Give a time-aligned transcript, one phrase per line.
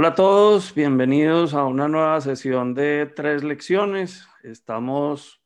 [0.00, 4.26] Hola a todos, bienvenidos a una nueva sesión de tres lecciones.
[4.42, 5.42] Estamos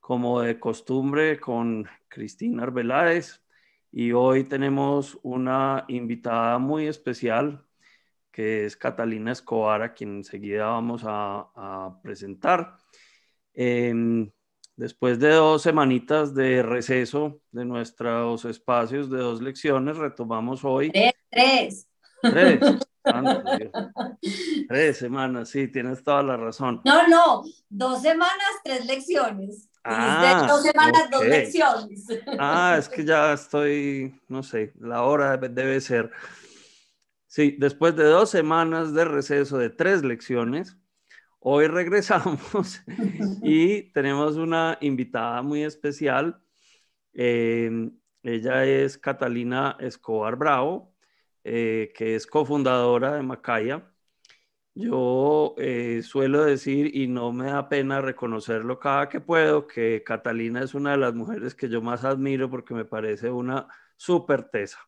[0.00, 3.42] como de costumbre con Cristina Arbeláez
[3.92, 7.62] y hoy tenemos una invitada muy especial
[8.32, 12.78] que es Catalina Escobar, a quien enseguida vamos a, presentar.
[13.52, 20.90] Después de dos semanitas de receso de nuestros espacios de dos lecciones, retomamos hoy.
[20.90, 21.88] Tres, tres.
[22.22, 22.78] Tres.
[24.68, 26.80] Tres semanas, sí, tienes toda la razón.
[26.84, 29.68] No, no, dos semanas, tres lecciones.
[29.84, 32.06] Ah, dos semanas, dos lecciones.
[32.38, 36.10] Ah, es que ya estoy, no sé, la hora debe ser.
[37.26, 40.78] Sí, después de dos semanas de receso de tres lecciones,
[41.40, 42.80] hoy regresamos
[43.42, 46.40] y tenemos una invitada muy especial.
[47.12, 47.90] Eh,
[48.22, 50.93] ella es Catalina Escobar Bravo.
[51.44, 53.82] Eh, que es cofundadora de Macaya.
[54.74, 60.62] Yo eh, suelo decir, y no me da pena reconocerlo cada que puedo, que Catalina
[60.62, 64.78] es una de las mujeres que yo más admiro porque me parece una súper tesa.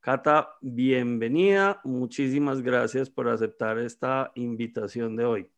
[0.00, 1.80] Cata, bienvenida.
[1.84, 5.50] Muchísimas gracias por aceptar esta invitación de hoy.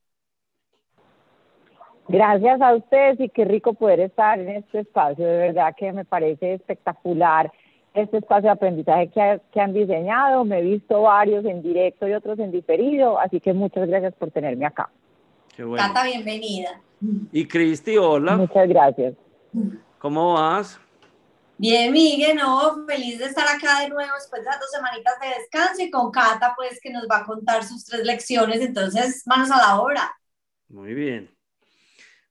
[2.06, 5.26] Gracias a ustedes y qué rico poder estar en este espacio.
[5.26, 7.50] De verdad que me parece espectacular
[7.94, 9.10] este espacio de aprendizaje
[9.52, 10.44] que, han diseñado.
[10.44, 14.30] Me he visto varios en directo y otros en diferido, así que muchas gracias por
[14.30, 14.90] tenerme acá.
[15.56, 15.86] Qué bueno.
[15.86, 16.80] Cata, bienvenida.
[17.32, 18.36] Y Cristi, hola.
[18.36, 19.14] Muchas gracias.
[19.98, 20.80] ¿Cómo vas?
[21.56, 25.28] Bien, Miguel, no, feliz de estar acá de nuevo después de las dos semanitas de
[25.40, 29.52] descanso y con Cata, pues, que nos va a contar sus tres lecciones, entonces, manos
[29.52, 30.12] a la obra.
[30.68, 31.32] Muy bien.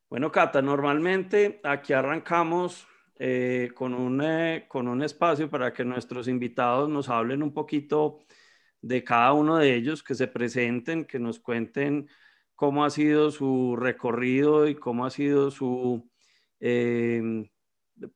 [0.09, 2.85] Bueno, Cata, normalmente aquí arrancamos
[3.19, 8.19] eh, con, un, eh, con un espacio para que nuestros invitados nos hablen un poquito
[8.81, 12.09] de cada uno de ellos, que se presenten, que nos cuenten
[12.55, 16.09] cómo ha sido su recorrido y cómo ha sido su,
[16.59, 17.47] em,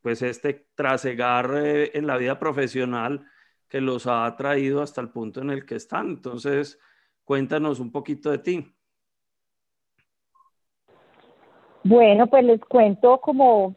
[0.01, 3.25] pues este trasegar eh, en la vida profesional
[3.67, 6.07] que los ha traído hasta el punto en el que están.
[6.09, 6.79] Entonces,
[7.23, 8.73] cuéntanos un poquito de ti.
[11.83, 13.75] Bueno, pues les cuento como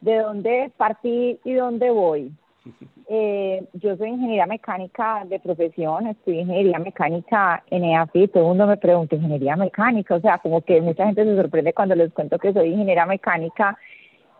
[0.00, 2.32] de dónde partí y dónde voy.
[3.10, 8.66] Eh, yo soy ingeniera mecánica de profesión, estudié ingeniería mecánica en EAFI, todo el mundo
[8.66, 12.38] me pregunta, ingeniería mecánica, o sea, como que mucha gente se sorprende cuando les cuento
[12.38, 13.78] que soy ingeniera mecánica.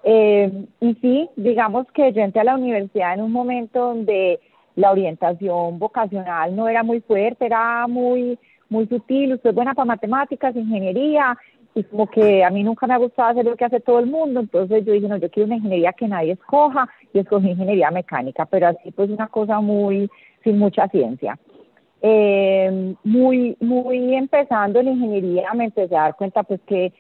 [0.05, 4.39] Eh, y sí, digamos que yo entré a la universidad en un momento donde
[4.77, 8.39] la orientación vocacional no era muy fuerte, era muy
[8.69, 11.37] muy sutil, usted es buena para matemáticas, ingeniería,
[11.79, 14.07] y como que a mí nunca me ha gustado hacer lo que hace todo el
[14.07, 17.91] mundo, entonces yo dije, no, yo quiero una ingeniería que nadie escoja y escogí ingeniería
[17.91, 20.11] mecánica, pero así pues una cosa muy,
[20.43, 21.39] sin mucha ciencia.
[22.03, 26.93] Eh, muy, muy empezando en ingeniería me empecé a dar cuenta pues que,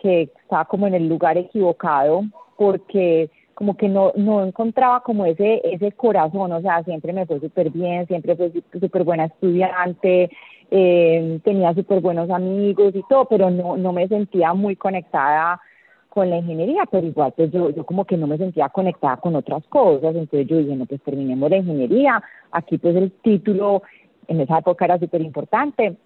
[0.00, 2.22] que estaba como en el lugar equivocado
[2.56, 7.40] porque como que no, no encontraba como ese, ese corazón, o sea, siempre me fue
[7.40, 10.30] súper bien, siempre fui súper buena estudiante,
[10.70, 15.60] eh, tenía súper buenos amigos y todo, pero no, no me sentía muy conectada
[16.10, 19.36] con la ingeniería, pero igual pues yo, yo como que no me sentía conectada con
[19.36, 23.82] otras cosas, entonces yo dije, no, pues terminemos la ingeniería, aquí pues el título
[24.26, 25.96] en esa época era súper importante,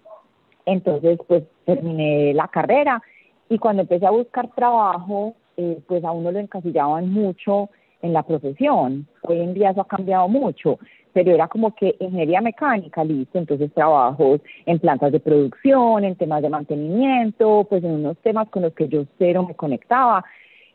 [0.65, 3.01] entonces pues terminé la carrera
[3.49, 7.69] y cuando empecé a buscar trabajo, eh, pues a uno lo encasillaban mucho
[8.01, 10.77] en la profesión, hoy en día eso ha cambiado mucho,
[11.15, 16.41] pero era como que ingeniería mecánica, listo, entonces trabajos en plantas de producción, en temas
[16.41, 20.25] de mantenimiento, pues en unos temas con los que yo cero me conectaba.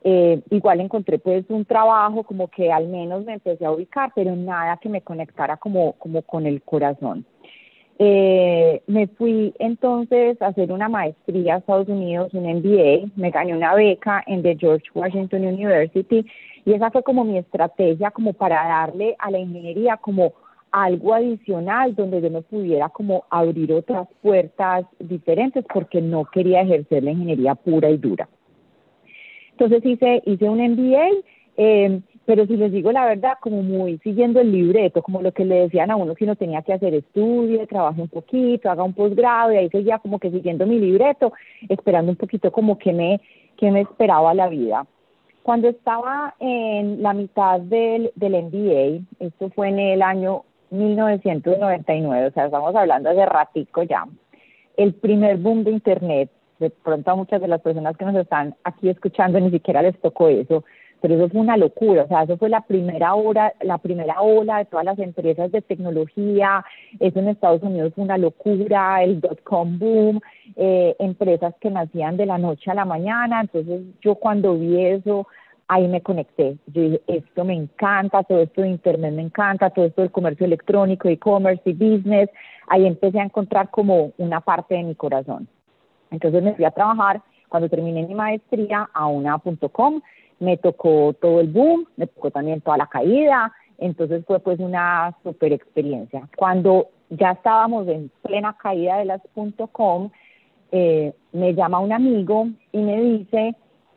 [0.02, 4.34] Eh, igual encontré pues un trabajo como que al menos me empecé a ubicar, pero
[4.34, 7.26] nada que me conectara como, como con el corazón.
[8.02, 13.54] Eh, me fui entonces a hacer una maestría a Estados Unidos, un MBA, me gané
[13.54, 16.24] una beca en the George Washington University
[16.64, 20.32] y esa fue como mi estrategia como para darle a la ingeniería como
[20.72, 27.04] algo adicional donde yo me pudiera como abrir otras puertas diferentes porque no quería ejercer
[27.04, 28.30] la ingeniería pura y dura.
[29.50, 31.06] Entonces hice, hice un MBA,
[31.58, 35.44] eh, pero si les digo la verdad, como muy siguiendo el libreto, como lo que
[35.44, 38.92] le decían a uno que uno tenía que hacer estudio, trabaje un poquito, haga un
[38.92, 41.32] posgrado, y ahí seguía como que siguiendo mi libreto,
[41.68, 43.20] esperando un poquito como que me,
[43.56, 44.86] que me esperaba la vida.
[45.42, 52.30] Cuando estaba en la mitad del, del MBA, esto fue en el año 1999, o
[52.30, 54.06] sea, estamos hablando de ratico ya,
[54.76, 56.30] el primer boom de Internet,
[56.60, 60.00] de pronto a muchas de las personas que nos están aquí escuchando ni siquiera les
[60.00, 60.62] tocó eso,
[61.00, 64.58] pero eso fue una locura, o sea, eso fue la primera hora, la primera ola
[64.58, 66.64] de todas las empresas de tecnología,
[66.98, 70.20] eso en Estados Unidos fue una locura, el dot-com boom,
[70.56, 75.26] eh, empresas que nacían de la noche a la mañana, entonces yo cuando vi eso,
[75.68, 79.84] ahí me conecté, yo dije, esto me encanta, todo esto de Internet me encanta, todo
[79.84, 82.28] esto del comercio electrónico, e-commerce y business,
[82.66, 85.48] ahí empecé a encontrar como una parte de mi corazón.
[86.10, 90.00] Entonces me fui a trabajar cuando terminé mi maestría a una.com,
[90.40, 95.14] me tocó todo el boom, me tocó también toda la caída, entonces fue pues una
[95.22, 96.28] super experiencia.
[96.36, 99.20] Cuando ya estábamos en plena caída de las
[99.72, 100.10] .com,
[100.72, 103.54] eh, me llama un amigo y me dice,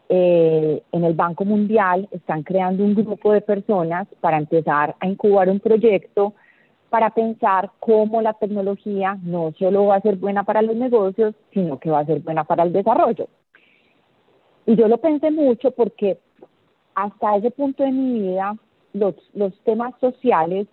[0.09, 5.49] eh, en el Banco Mundial están creando un grupo de personas para empezar a incubar
[5.49, 6.33] un proyecto
[6.89, 11.79] para pensar cómo la tecnología no solo va a ser buena para los negocios, sino
[11.79, 13.27] que va a ser buena para el desarrollo.
[14.65, 16.19] Y yo lo pensé mucho porque
[16.95, 18.55] hasta ese punto de mi vida
[18.93, 20.67] los, los temas sociales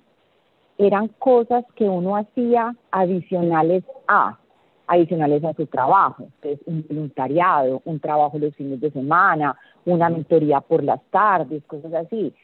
[0.78, 4.38] eran cosas que uno hacía adicionales a,
[4.86, 10.60] adicionales a su trabajo, entonces un voluntariado, un trabajo los fines de semana, una mentoría
[10.60, 12.34] por las tardes, cosas así.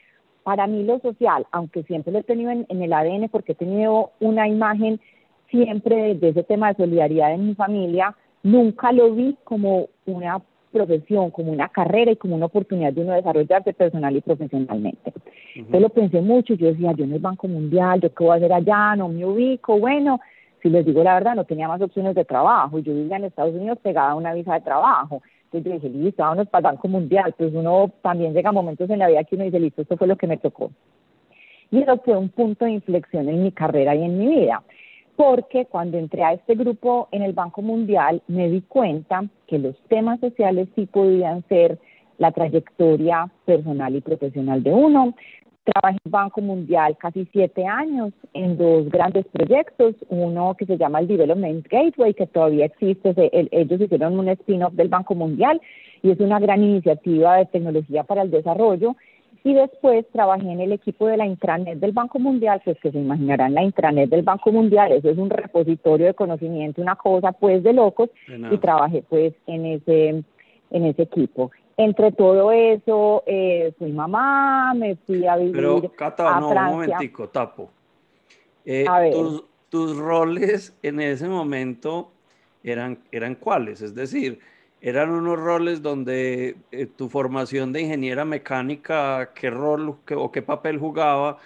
[0.43, 3.55] Para mí lo social, aunque siempre lo he tenido en, en el ADN porque he
[3.55, 5.01] tenido una imagen
[5.49, 10.41] siempre de ese tema de solidaridad en mi familia, nunca lo vi como una
[10.77, 15.13] profesión, como una carrera y como una oportunidad de uno desarrollarse personal y profesionalmente.
[15.55, 18.35] Entonces lo pensé mucho, yo decía, yo en el Banco Mundial, yo qué voy a
[18.35, 20.19] hacer allá, no me ubico, bueno,
[20.61, 23.55] si les digo la verdad, no tenía más opciones de trabajo, yo vivía en Estados
[23.55, 26.87] Unidos pegada a una visa de trabajo, entonces yo dije, listo, vámonos para el Banco
[26.87, 29.97] Mundial, pues uno también llega a momentos en la vida que uno dice, listo, esto
[29.97, 30.71] fue lo que me tocó.
[31.71, 34.63] Y eso fue un punto de inflexión en mi carrera y en mi vida
[35.17, 39.75] porque cuando entré a este grupo en el Banco Mundial me di cuenta que los
[39.89, 41.79] temas sociales sí podían ser
[42.19, 45.15] la trayectoria personal y profesional de uno.
[45.63, 50.99] Trabajé en Banco Mundial casi siete años en dos grandes proyectos, uno que se llama
[50.99, 53.13] el Development Gateway, que todavía existe,
[53.51, 55.59] ellos hicieron un spin-off del Banco Mundial
[56.03, 58.95] y es una gran iniciativa de tecnología para el desarrollo
[59.47, 62.99] y después trabajé en el equipo de la intranet del Banco Mundial, pues que se
[62.99, 67.63] imaginarán la intranet del Banco Mundial, eso es un repositorio de conocimiento, una cosa pues
[67.63, 70.09] de locos, y trabajé pues en ese,
[70.69, 71.51] en ese equipo.
[71.77, 77.29] Entre todo eso, eh, fui mamá, me fui a vivir Pero, Cata, no, un momentico,
[77.29, 77.69] tapo.
[78.65, 78.83] Eh,
[79.13, 82.11] tus, tus roles en ese momento
[82.65, 84.39] eran, eran cuáles, es decir,
[84.81, 90.79] eran unos roles donde eh, tu formación de ingeniera mecánica, qué rol o qué papel
[90.79, 91.37] jugaba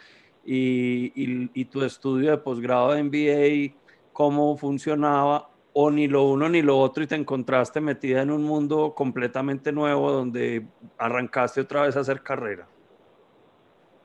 [0.46, 3.76] y, y, tu estudio de posgrado de MBA,
[4.12, 8.44] cómo funcionaba, o ni lo uno ni lo otro y te encontraste metida en un
[8.44, 10.66] mundo completamente nuevo donde
[10.98, 12.68] arrancaste otra vez a hacer carrera.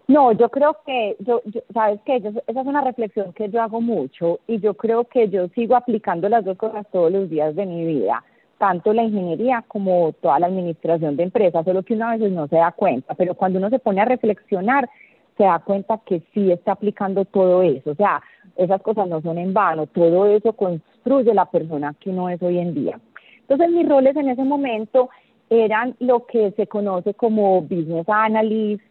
[0.08, 1.42] No, yo creo que, yo,
[1.74, 5.48] sabes que esa es una reflexión que yo hago mucho y yo creo que yo
[5.48, 8.22] sigo aplicando las dos cosas todos los días de mi vida
[8.58, 12.48] tanto la ingeniería como toda la administración de empresas, solo que uno a veces no
[12.48, 14.88] se da cuenta, pero cuando uno se pone a reflexionar,
[15.36, 18.22] se da cuenta que sí está aplicando todo eso, o sea,
[18.56, 22.58] esas cosas no son en vano, todo eso construye la persona que uno es hoy
[22.58, 22.98] en día.
[23.40, 25.10] Entonces mis roles en ese momento
[25.50, 28.82] eran lo que se conoce como business analyst,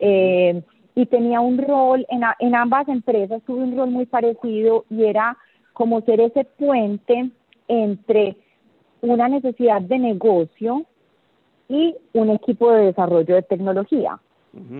[0.00, 0.60] eh,
[0.96, 5.36] y tenía un rol, en, en ambas empresas tuve un rol muy parecido y era
[5.72, 7.30] como ser ese puente
[7.66, 8.36] entre
[9.10, 10.84] una necesidad de negocio
[11.68, 14.18] y un equipo de desarrollo de tecnología.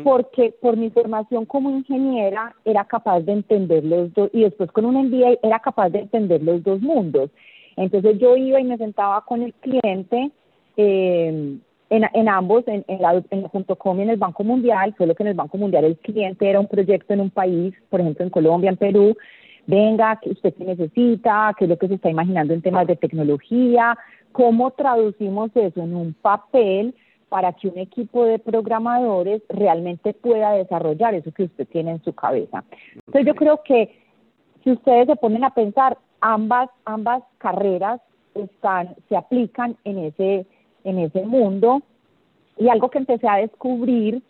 [0.05, 4.85] Porque por mi formación como ingeniera era capaz de entender los dos, y después con
[4.85, 7.31] un MBA era capaz de entender los dos mundos.
[7.77, 10.31] Entonces yo iba y me sentaba con el cliente
[10.77, 11.59] eh,
[11.91, 15.29] en, en, ambos, en, en, la, en y en el Banco Mundial, solo que en
[15.31, 18.71] el Banco Mundial el cliente era un proyecto en un país, por ejemplo en Colombia,
[18.71, 19.17] en Perú,
[19.67, 23.97] venga, usted qué necesita, qué es lo que se está imaginando en temas de tecnología,
[24.33, 26.95] cómo traducimos eso en un papel
[27.29, 32.13] para que un equipo de programadores realmente pueda desarrollar eso que usted tiene en su
[32.13, 32.65] cabeza.
[33.07, 33.97] Entonces yo creo que
[34.63, 38.01] si ustedes se ponen a pensar, ambas, ambas carreras
[38.35, 40.47] están, se aplican en ese,
[40.85, 41.83] en ese mundo.
[42.57, 44.23] Y algo que empecé a descubrir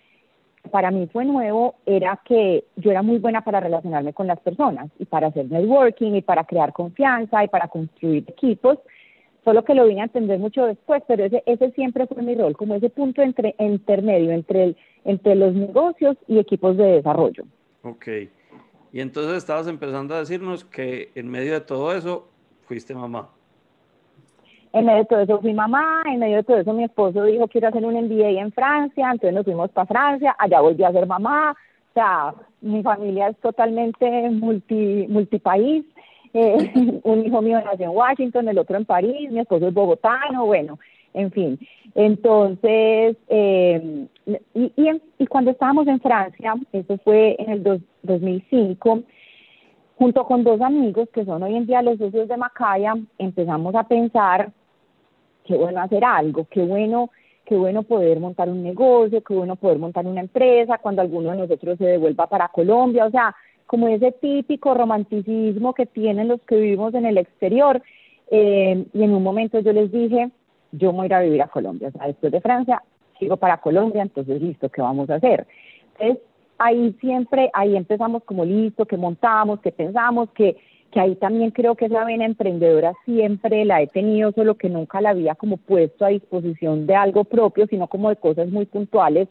[0.70, 4.90] para mí fue nuevo era que yo era muy buena para relacionarme con las personas
[4.98, 8.78] y para hacer networking y para crear confianza y para construir equipos,
[9.44, 12.56] solo que lo vine a entender mucho después, pero ese, ese siempre fue mi rol,
[12.56, 17.44] como ese punto entre, intermedio entre, el, entre los negocios y equipos de desarrollo.
[17.82, 18.08] Ok,
[18.92, 22.28] y entonces estabas empezando a decirnos que en medio de todo eso
[22.66, 23.28] fuiste mamá.
[24.74, 27.46] En medio de todo eso fui mamá, en medio de todo eso mi esposo dijo
[27.46, 31.06] quiero hacer un MBA en Francia, entonces nos fuimos para Francia, allá volví a ser
[31.06, 35.84] mamá, o sea, mi familia es totalmente multi, multipaís,
[36.32, 36.72] eh,
[37.04, 40.80] un hijo mío nació en Washington, el otro en París, mi esposo es bogotano, bueno,
[41.12, 41.56] en fin.
[41.94, 44.08] Entonces, eh,
[44.54, 44.72] y,
[45.18, 49.02] y, cuando estábamos en Francia, eso fue en el 2005,
[49.98, 53.84] junto con dos amigos que son hoy en día los socios de Macaya, empezamos a
[53.84, 54.50] pensar
[55.44, 57.10] qué bueno hacer algo, qué bueno,
[57.44, 61.38] qué bueno poder montar un negocio, qué bueno poder montar una empresa cuando alguno de
[61.38, 63.34] nosotros se devuelva para Colombia, o sea,
[63.66, 67.82] como ese típico romanticismo que tienen los que vivimos en el exterior.
[68.30, 70.30] Eh, y en un momento yo les dije,
[70.72, 72.82] yo voy a ir a vivir a Colombia, o sea, después de Francia,
[73.18, 75.46] sigo para Colombia, entonces listo, ¿qué vamos a hacer?
[75.98, 76.24] Entonces,
[76.58, 80.56] ahí siempre, ahí empezamos como listo, que montamos, que pensamos, que
[80.94, 85.00] que ahí también creo que esa vena emprendedora siempre la he tenido, solo que nunca
[85.00, 89.26] la había como puesto a disposición de algo propio, sino como de cosas muy puntuales.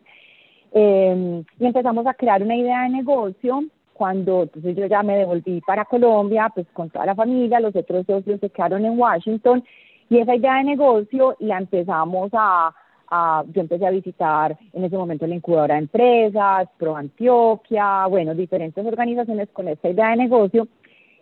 [0.74, 5.62] Eh, y empezamos a crear una idea de negocio cuando entonces yo ya me devolví
[5.62, 9.63] para Colombia, pues con toda la familia, los otros socios se quedaron en Washington
[10.10, 12.75] y esa idea de negocio la empezamos a,
[13.10, 18.36] a yo empecé a visitar en ese momento la incubadora de empresas, Pro Antioquia, bueno,
[18.36, 20.67] diferentes organizaciones con esta idea de negocio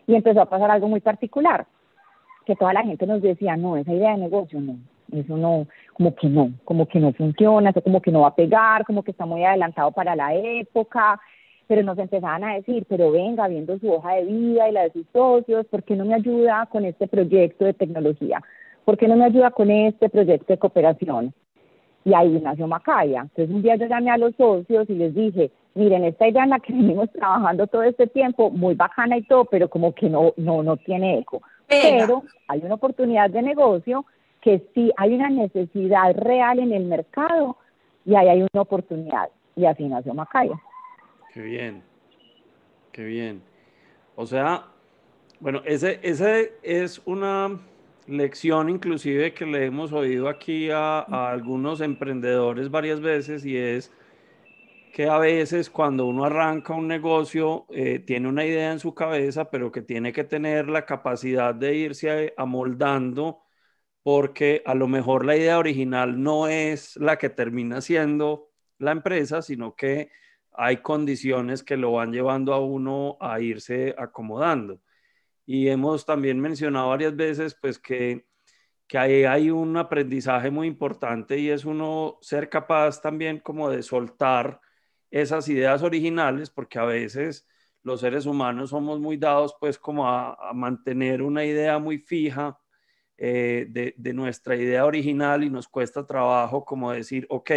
[0.07, 1.65] y empezó a pasar algo muy particular,
[2.45, 4.77] que toda la gente nos decía, no, esa idea de negocio no,
[5.11, 8.35] eso no, como que no, como que no funciona, eso como que no va a
[8.35, 11.19] pegar, como que está muy adelantado para la época,
[11.67, 14.91] pero nos empezaban a decir, pero venga, viendo su hoja de vida y la de
[14.91, 18.41] sus socios, ¿por qué no me ayuda con este proyecto de tecnología?
[18.83, 21.33] ¿Por qué no me ayuda con este proyecto de cooperación?
[22.03, 23.21] Y ahí nació Macaya.
[23.21, 26.49] Entonces un día yo llamé a los socios y les dije, miren, esta idea en
[26.51, 30.33] la que venimos trabajando todo este tiempo, muy bacana y todo, pero como que no,
[30.37, 31.41] no, no tiene eco.
[31.67, 34.05] Pero hay una oportunidad de negocio
[34.41, 37.55] que sí hay una necesidad real en el mercado
[38.05, 39.29] y ahí hay una oportunidad.
[39.55, 40.59] Y así nació Macaya.
[41.33, 41.81] Qué bien,
[42.91, 43.41] qué bien.
[44.15, 44.65] O sea,
[45.39, 47.59] bueno, ese, ese es una
[48.07, 53.91] lección inclusive que le hemos oído aquí a, algunos emprendedores varias veces y es
[54.93, 59.49] que a veces cuando uno arranca un negocio eh, tiene una idea en su cabeza,
[59.49, 63.41] pero que tiene que tener la capacidad de irse amoldando
[64.03, 69.41] porque a lo mejor la idea original no es la que termina siendo la empresa,
[69.41, 70.09] sino que
[70.53, 74.81] hay condiciones que lo van llevando a uno a irse acomodando.
[75.53, 78.25] Y hemos también mencionado varias veces pues que,
[78.87, 83.83] que ahí hay un aprendizaje muy importante y es uno ser capaz también como de
[83.83, 84.61] soltar
[85.09, 87.49] esas ideas originales, porque a veces
[87.83, 92.57] los seres humanos somos muy dados pues como a, mantener una idea muy fija
[93.17, 97.51] eh, de, de, nuestra idea original y nos cuesta trabajo como decir, ok,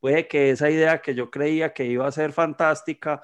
[0.00, 3.20] puede que esa idea que yo creía que iba a ser fantástica,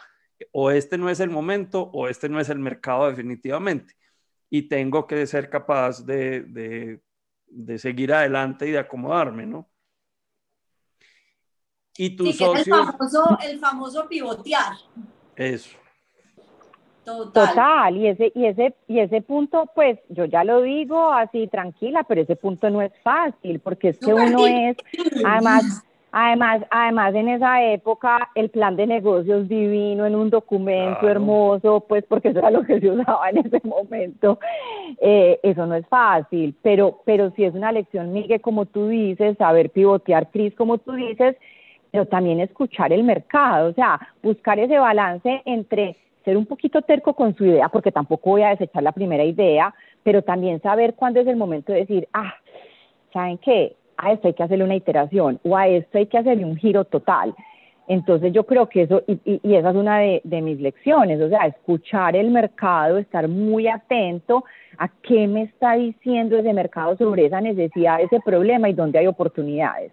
[0.52, 3.94] o este no es el momento o este no es el mercado definitivamente.
[4.50, 7.00] Y tengo que ser capaz de, de,
[7.46, 9.68] de seguir adelante y de acomodarme, ¿no?
[11.96, 12.66] Y tus sí, socios...
[12.66, 14.72] el, famoso, el famoso pivotear.
[15.36, 15.76] Eso.
[17.04, 17.48] Total.
[17.48, 17.96] Total.
[17.96, 22.22] y ese, y ese, y ese punto, pues yo ya lo digo así tranquila, pero
[22.22, 24.76] ese punto no es fácil, porque es que uno es,
[25.24, 31.84] además, además, además en esa época el plan de negocios divino en un documento hermoso,
[31.88, 34.38] pues porque eso era lo que se usaba en ese momento,
[35.00, 39.36] eh, eso no es fácil, pero, pero sí es una lección, Miguel, como tú dices,
[39.38, 41.36] saber pivotear, Cris, como tú dices,
[41.90, 47.14] pero también escuchar el mercado, o sea, buscar ese balance entre ser un poquito terco
[47.14, 51.20] con su idea, porque tampoco voy a desechar la primera idea, pero también saber cuándo
[51.20, 52.34] es el momento de decir, ah,
[53.12, 53.76] ¿saben qué?
[54.02, 56.84] A esto hay que hacerle una iteración o a esto hay que hacerle un giro
[56.84, 57.34] total.
[57.86, 61.28] Entonces yo creo que eso, y, y, esa es una de, de, mis lecciones, o
[61.28, 64.44] sea, escuchar el mercado, estar muy atento
[64.78, 69.08] a qué me está diciendo ese mercado sobre esa necesidad, ese problema y dónde hay
[69.08, 69.90] oportunidades.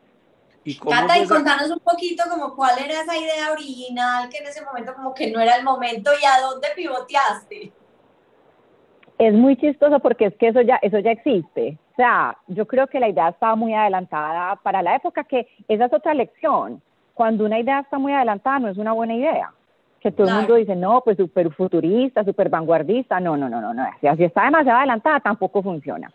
[0.63, 4.63] ¿Y Cata, y contanos un poquito como cuál era esa idea original que en ese
[4.63, 7.71] momento como que no era el momento y a dónde pivoteaste.
[9.17, 11.77] Es muy chistoso porque es que eso ya, eso ya existe.
[11.97, 15.85] O sea, yo creo que la idea estaba muy adelantada para la época que esa
[15.85, 16.79] es otra lección.
[17.15, 19.51] Cuando una idea está muy adelantada no es una buena idea.
[19.99, 23.19] Que todo el mundo dice, no, pues súper futurista, súper vanguardista.
[23.19, 23.83] No, no, no, no, no.
[23.99, 26.11] Si está demasiado adelantada tampoco funciona.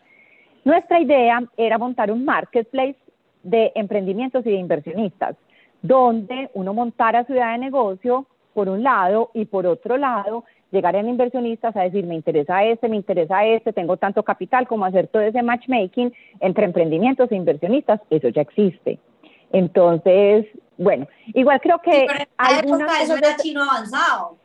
[0.65, 2.97] Nuestra idea era montar un marketplace
[3.43, 5.35] de emprendimientos y de inversionistas,
[5.83, 8.25] donde uno montara su idea de negocio
[8.55, 12.89] por un lado, y por otro lado, llegar en inversionistas a decir, me interesa este,
[12.89, 18.01] me interesa este, tengo tanto capital, como hacer todo ese matchmaking entre emprendimientos e inversionistas,
[18.11, 18.99] eso ya existe.
[19.53, 20.47] Entonces,
[20.79, 22.07] bueno, igual creo que...
[22.39, 24.39] hay algunas eso era chino avanzado.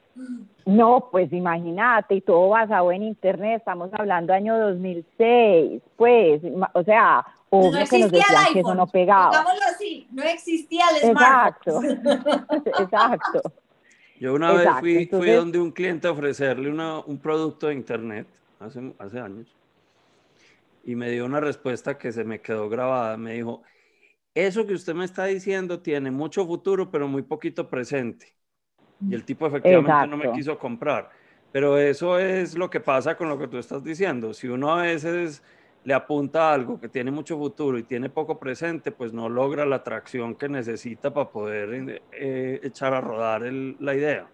[0.65, 6.41] No, pues imagínate, y todo basado en Internet, estamos hablando año 2006, pues,
[6.73, 9.29] o sea, obvio no que nos decían que eso no pegaba.
[9.29, 11.81] Digámoslo así, no existía el Exacto,
[12.79, 13.41] exacto.
[14.19, 18.27] Yo una vez fui, fui donde un cliente a ofrecerle una, un producto de Internet,
[18.59, 19.55] hace, hace años,
[20.83, 23.61] y me dio una respuesta que se me quedó grabada, me dijo,
[24.33, 28.33] eso que usted me está diciendo tiene mucho futuro, pero muy poquito presente.
[29.07, 31.09] Y el tipo efectivamente no me quiso comprar.
[31.51, 34.33] Pero eso es lo que pasa con lo que tú estás diciendo.
[34.33, 35.43] Si uno a veces
[35.87, 39.77] le apunta algo que tiene mucho futuro y tiene poco presente, pues no logra la
[39.77, 44.25] atracción que necesita para poder eh, echar a rodar la idea.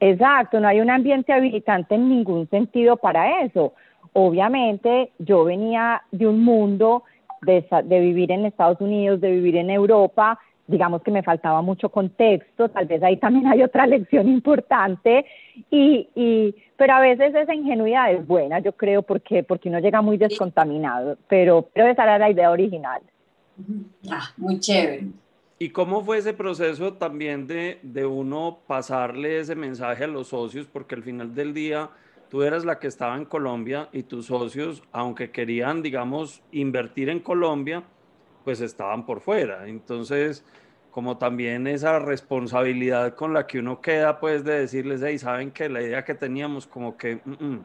[0.00, 3.74] Exacto, no hay un ambiente habilitante en ningún sentido para eso.
[4.12, 7.04] Obviamente yo venía de un mundo
[7.42, 11.88] de, de vivir en Estados Unidos, de vivir en Europa, digamos que me faltaba mucho
[11.88, 15.26] contexto, tal vez ahí también hay otra lección importante,
[15.70, 20.00] y, y, pero a veces esa ingenuidad es buena, yo creo, porque, porque uno llega
[20.02, 23.02] muy descontaminado, pero, pero esa era la idea original.
[24.10, 25.06] Ah, muy chévere.
[25.58, 30.66] ¿Y cómo fue ese proceso también de, de uno pasarle ese mensaje a los socios?
[30.66, 31.90] Porque al final del día
[32.28, 37.20] tú eras la que estaba en Colombia y tus socios, aunque querían, digamos, invertir en
[37.20, 37.84] Colombia,
[38.44, 39.66] pues estaban por fuera.
[39.66, 40.44] Entonces,
[40.90, 45.68] como también esa responsabilidad con la que uno queda, pues de decirles, hey, saben que
[45.68, 47.16] la idea que teníamos como que...
[47.24, 47.64] Mm, mm".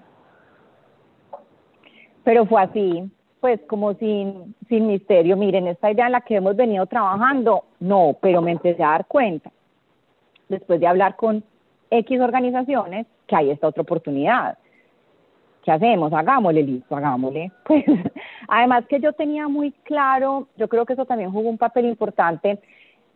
[2.23, 5.37] Pero fue así, pues como sin, sin misterio.
[5.37, 9.05] Miren, esta idea en la que hemos venido trabajando, no, pero me empecé a dar
[9.05, 9.51] cuenta,
[10.47, 11.43] después de hablar con
[11.91, 14.57] X organizaciones, que hay esta otra oportunidad.
[15.63, 16.11] ¿Qué hacemos?
[16.13, 17.51] Hagámosle, listo, hagámosle.
[17.65, 17.85] Pues
[18.47, 22.59] además que yo tenía muy claro, yo creo que eso también jugó un papel importante,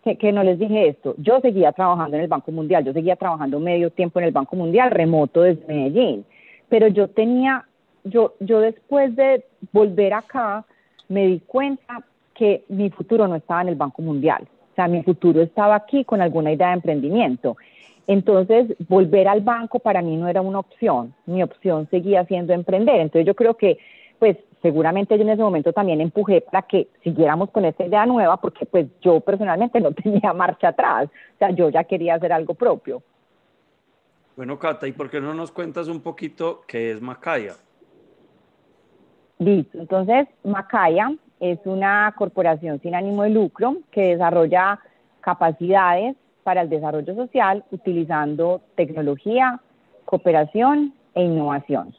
[0.04, 3.16] que, que, no les dije esto, yo seguía trabajando en el Banco Mundial, yo seguía
[3.16, 6.26] trabajando medio tiempo en el Banco Mundial, remoto desde Medellín,
[6.68, 7.66] pero yo tenía,
[8.04, 10.66] yo, yo después de volver acá,
[11.08, 12.04] me di cuenta
[12.34, 16.04] que mi futuro no estaba en el Banco Mundial, o sea, mi futuro estaba aquí
[16.04, 17.56] con alguna idea de emprendimiento.
[18.08, 23.00] Entonces, volver al banco para mí no era una opción, mi opción seguía siendo emprender.
[23.00, 23.78] Entonces, yo creo que,
[24.20, 28.38] pues, seguramente yo en ese momento también empujé para que siguiéramos con esta idea nueva,
[28.38, 32.56] porque pues yo personalmente no tenía marcha atrás, o sea, yo ya quería hacer algo
[32.56, 33.04] propio.
[34.36, 37.54] Bueno, Cata, ¿y por qué no nos cuentas un poquito qué es Macaya?
[39.38, 44.80] Listo, entonces Macaya es una corporación sin ánimo de lucro que desarrolla
[45.20, 49.60] capacidades para el desarrollo social utilizando tecnología,
[50.06, 51.94] cooperación e innovación.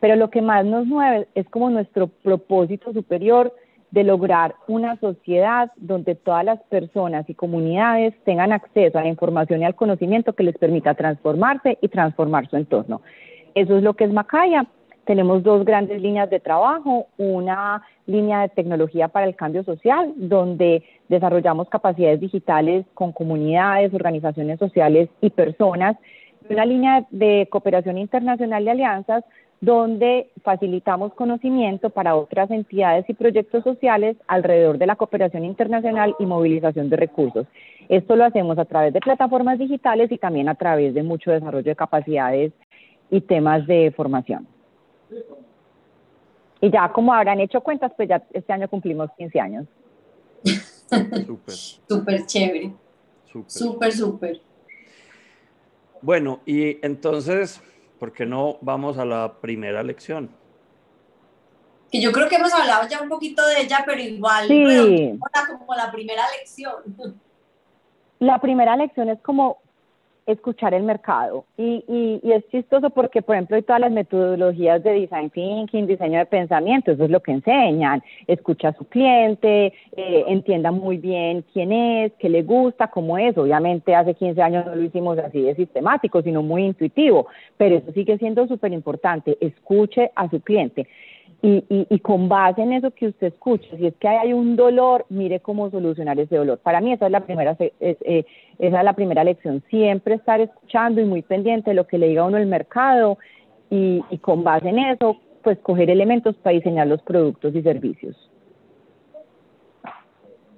[0.00, 3.54] Pero lo que más nos mueve es como nuestro propósito superior
[3.90, 9.60] de lograr una sociedad donde todas las personas y comunidades tengan acceso a la información
[9.60, 13.02] y al conocimiento que les permita transformarse y transformar su entorno.
[13.54, 14.66] Eso es lo que es Macaya
[15.10, 20.82] tenemos dos grandes líneas de trabajo, una línea de tecnología para el cambio social, donde
[21.08, 25.96] desarrollamos capacidades digitales con comunidades, organizaciones sociales y personas,
[26.48, 29.24] y una línea de cooperación internacional de alianzas,
[29.60, 36.24] donde facilitamos conocimiento para otras entidades y proyectos sociales alrededor de la cooperación internacional y
[36.24, 37.46] movilización de recursos.
[37.88, 41.70] Esto lo hacemos a través de plataformas digitales y también a través de mucho desarrollo
[41.70, 42.52] de capacidades
[43.10, 44.46] y temas de formación.
[46.60, 49.66] Y ya como habrán hecho cuentas, pues ya este año cumplimos 15 años.
[51.26, 51.54] Súper.
[51.54, 52.72] Súper chévere.
[53.46, 54.40] Súper, súper.
[56.02, 57.62] Bueno, y entonces,
[57.98, 60.30] ¿por qué no vamos a la primera lección?
[61.92, 65.18] Que yo creo que hemos hablado ya un poquito de ella, pero igual, sí.
[65.58, 67.20] como la primera lección.
[68.18, 69.58] La primera lección es como
[70.26, 71.44] escuchar el mercado.
[71.56, 71.84] Y,
[72.22, 76.26] y, es chistoso porque, por ejemplo, hay todas las metodologías de design thinking, diseño de
[76.26, 78.02] pensamiento, eso es lo que enseñan.
[78.26, 83.36] Escucha a su cliente, eh, entienda muy bien quién es, qué le gusta, cómo es.
[83.36, 87.92] Obviamente hace 15 años no lo hicimos así de sistemático, sino muy intuitivo, pero eso
[87.92, 89.36] sigue siendo súper importante.
[89.40, 90.86] Escuche a su cliente.
[91.42, 95.06] Y, y, con base en eso que usted escucha, si es que hay un dolor,
[95.08, 96.58] mire cómo solucionar ese dolor.
[96.58, 98.26] Para mí esa es la primera, eh,
[98.58, 102.08] esa es la primera lección, siempre estar escuchando y muy pendiente de lo que le
[102.08, 103.16] diga uno el mercado
[103.70, 108.30] y, y con base en eso, pues coger elementos para diseñar los productos y servicios.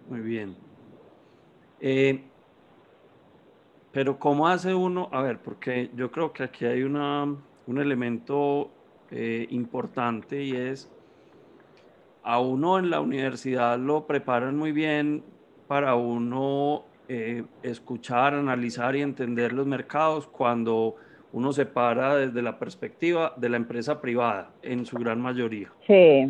[0.09, 0.57] Muy bien.
[1.81, 2.23] Eh,
[3.93, 5.09] pero ¿cómo hace uno?
[5.13, 7.25] A ver, porque yo creo que aquí hay una,
[7.67, 8.71] un elemento
[9.15, 10.91] eh, importante y es,
[12.23, 15.23] a uno en la universidad lo preparan muy bien
[15.69, 20.97] para uno eh, escuchar, analizar y entender los mercados cuando
[21.33, 25.71] uno se para desde la perspectiva de la empresa privada, en su gran mayoría.
[25.87, 26.27] Sí.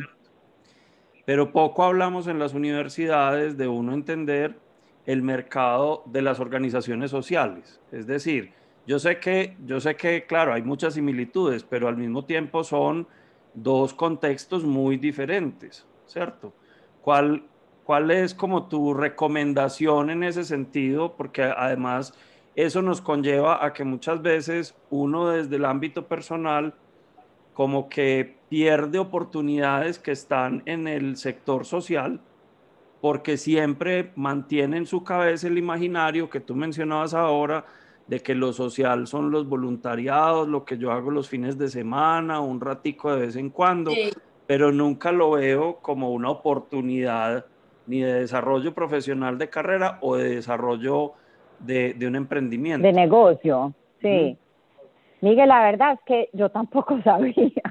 [1.25, 4.57] Pero poco hablamos en las universidades de uno entender
[5.07, 7.81] el mercado de las organizaciones sociales.
[7.92, 8.53] Es decir,
[8.87, 13.07] yo sé que, yo sé que, claro, hay muchas similitudes, pero al mismo tiempo son
[13.55, 16.53] dos contextos muy diferentes, ¿cierto?
[17.03, 17.45] ¿Cuál,
[17.85, 21.14] cuál es como tu recomendación en ese sentido?
[21.16, 22.14] Porque además
[22.55, 26.75] eso nos conlleva a que muchas veces uno desde el ámbito personal
[27.55, 32.21] como que pierde oportunidades que están en el sector social
[33.01, 37.66] porque siempre mantiene en su cabeza el imaginario que tú mencionabas ahora
[38.06, 42.40] de que lo social son los voluntariados, lo que yo hago los fines de semana,
[42.40, 43.92] un ratico de vez en cuando,
[44.46, 47.46] pero nunca lo veo como una oportunidad
[47.86, 51.12] ni de desarrollo profesional de carrera o de desarrollo
[51.58, 52.86] de, un emprendimiento.
[52.86, 54.36] De negocio, sí.
[55.20, 57.62] Miguel, la verdad es que yo tampoco sabía,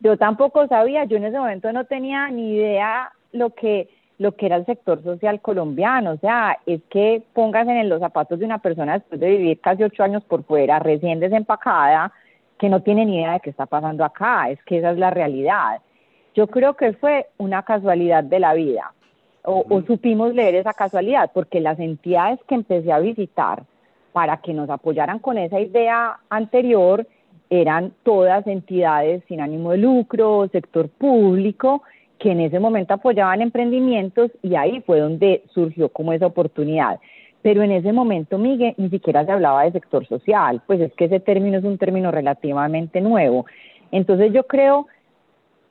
[0.00, 3.88] yo tampoco sabía, yo en ese momento no tenía ni idea lo que
[4.18, 6.12] lo que era el sector social colombiano.
[6.12, 9.82] O sea, es que pongas en los zapatos de una persona después de vivir casi
[9.82, 12.12] ocho años por fuera, recién desempacada,
[12.58, 14.50] que no tiene ni idea de qué está pasando acá.
[14.50, 15.80] Es que esa es la realidad.
[16.34, 18.92] Yo creo que fue una casualidad de la vida,
[19.42, 23.62] o, o supimos leer esa casualidad, porque las entidades que empecé a visitar
[24.12, 27.06] para que nos apoyaran con esa idea anterior
[27.50, 31.82] eran todas entidades sin ánimo de lucro, sector público,
[32.18, 36.98] que en ese momento apoyaban emprendimientos y ahí fue donde surgió como esa oportunidad.
[37.42, 41.04] Pero en ese momento, Miguel, ni siquiera se hablaba de sector social, pues es que
[41.04, 43.46] ese término es un término relativamente nuevo.
[43.92, 44.86] Entonces yo creo,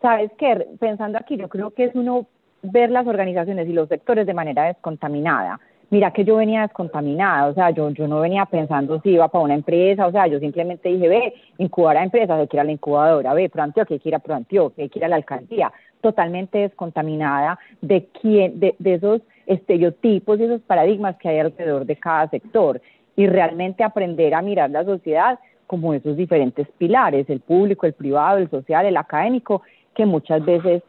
[0.01, 0.67] ¿sabes qué?
[0.79, 2.27] Pensando aquí, yo creo que es uno
[2.62, 5.60] ver las organizaciones y los sectores de manera descontaminada.
[5.91, 9.43] Mira que yo venía descontaminada, o sea, yo, yo no venía pensando si iba para
[9.43, 12.63] una empresa, o sea, yo simplemente dije, ve, incubar a empresas, hay que ir a
[12.63, 15.10] la incubadora, ve, pro Antioquia, hay que ir a pro Antioquia, hay que ir a
[15.10, 15.71] la alcaldía,
[16.05, 22.29] totalmente descontaminada de, quién, de, esos estereotipos y esos paradigmas que hay alrededor de cada
[22.29, 22.79] sector
[23.15, 28.37] y realmente aprender a mirar la sociedad como esos diferentes pilares, el público, el privado,
[28.37, 29.63] el social, el académico,
[29.95, 30.83] que muchas veces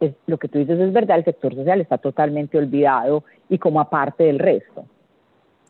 [0.00, 3.78] es, lo que tú dices es verdad, el sector social está totalmente olvidado y como
[3.78, 4.86] aparte del resto.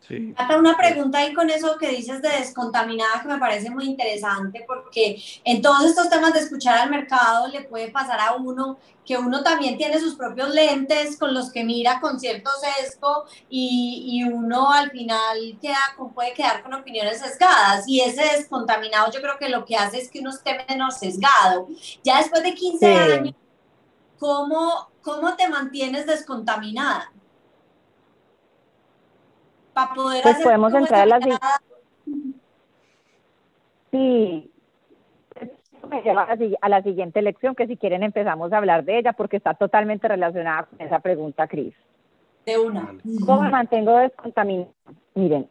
[0.06, 0.34] Sí.
[0.58, 5.22] Una pregunta ahí con eso que dices de descontaminada que me parece muy interesante porque
[5.44, 9.44] en todos estos temas de escuchar al mercado le puede pasar a uno que uno
[9.44, 14.72] también tiene sus propios lentes con los que mira con cierto sesgo y, y uno
[14.72, 15.78] al final queda,
[16.14, 20.10] puede quedar con opiniones sesgadas y ese descontaminado yo creo que lo que hace es
[20.10, 21.68] que uno esté menos sesgado.
[22.02, 23.34] Ya después de 15 años,
[24.18, 27.11] ¿cómo, ¿cómo te mantienes descontaminada?
[29.72, 31.20] Para poder pues podemos entrar a la
[33.90, 34.50] Sí,
[35.88, 36.26] me lleva
[36.60, 40.08] a la siguiente lección, que si quieren empezamos a hablar de ella, porque está totalmente
[40.08, 41.74] relacionada con esa pregunta, Cris.
[42.46, 42.94] De una.
[43.26, 44.72] ¿Cómo me mantengo descontaminado?
[45.14, 45.46] Miren,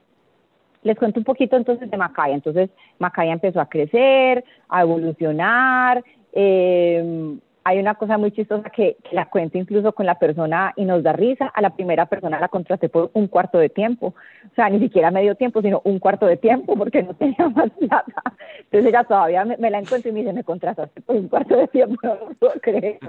[0.84, 2.34] les cuento un poquito entonces de Macaya.
[2.34, 6.04] Entonces, Macaya empezó a crecer, a evolucionar,
[6.34, 11.04] eh, hay una cosa muy chistosa que, la cuento incluso con la persona y nos
[11.04, 11.48] da risa.
[11.48, 15.12] A la primera persona la contraté por un cuarto de tiempo, o sea, ni siquiera
[15.12, 18.24] medio tiempo, sino un cuarto de tiempo porque no tenía más plata.
[18.60, 21.68] Entonces ella todavía me, la encuentro y me dice, me contrataste por un cuarto de
[21.68, 23.00] tiempo, no lo puedo creer.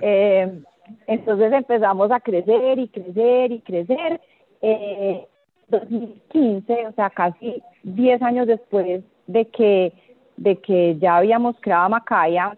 [0.00, 0.60] Eh,
[1.06, 4.20] entonces empezamos a crecer y crecer y crecer.
[4.62, 5.26] Eh,
[5.68, 9.92] 2015, o sea, casi 10 años después de que,
[10.36, 12.56] de que ya habíamos creado Macaya,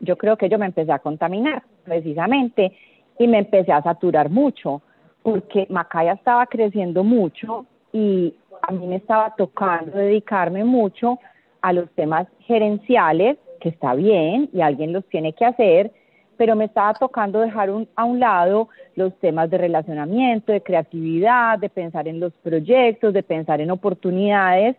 [0.00, 2.72] yo creo que yo me empecé a contaminar precisamente
[3.18, 4.82] y me empecé a saturar mucho
[5.22, 11.18] porque Macaya estaba creciendo mucho y a mí me estaba tocando dedicarme mucho
[11.60, 15.92] a los temas gerenciales, que está bien y alguien los tiene que hacer,
[16.38, 21.68] pero me estaba tocando dejar a un lado los temas de relacionamiento, de creatividad, de
[21.68, 24.76] pensar en los proyectos, de pensar en oportunidades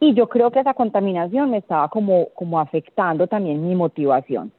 [0.00, 4.52] y yo creo que esa contaminación me estaba como, como afectando también mi motivación.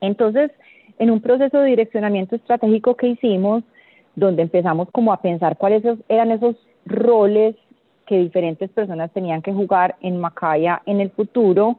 [0.00, 0.50] Entonces,
[0.98, 3.64] en un proceso de direccionamiento estratégico que hicimos,
[4.14, 7.56] donde empezamos como a pensar cuáles eran esos roles
[8.06, 11.78] que diferentes personas tenían que jugar en Macaya en el futuro,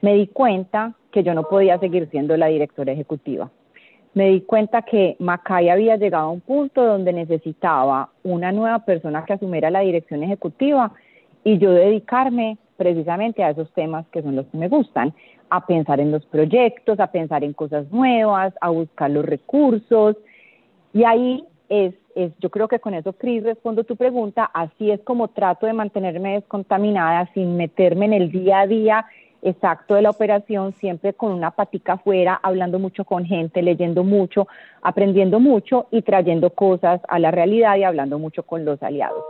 [0.00, 3.50] me di cuenta que yo no podía seguir siendo la directora ejecutiva.
[4.14, 9.24] me di cuenta que Macay había llegado a un punto donde necesitaba una nueva persona
[9.24, 10.92] que asumiera la dirección ejecutiva
[11.44, 15.12] y yo dedicarme precisamente a esos temas que son los que me gustan,
[15.50, 20.16] a pensar en los proyectos, a pensar en cosas nuevas, a buscar los recursos.
[20.92, 25.00] Y ahí es, es yo creo que con eso, Cris, respondo tu pregunta, así es
[25.00, 29.06] como trato de mantenerme descontaminada sin meterme en el día a día
[29.42, 34.48] exacto de la operación, siempre con una patica afuera, hablando mucho con gente, leyendo mucho,
[34.80, 39.22] aprendiendo mucho y trayendo cosas a la realidad y hablando mucho con los aliados.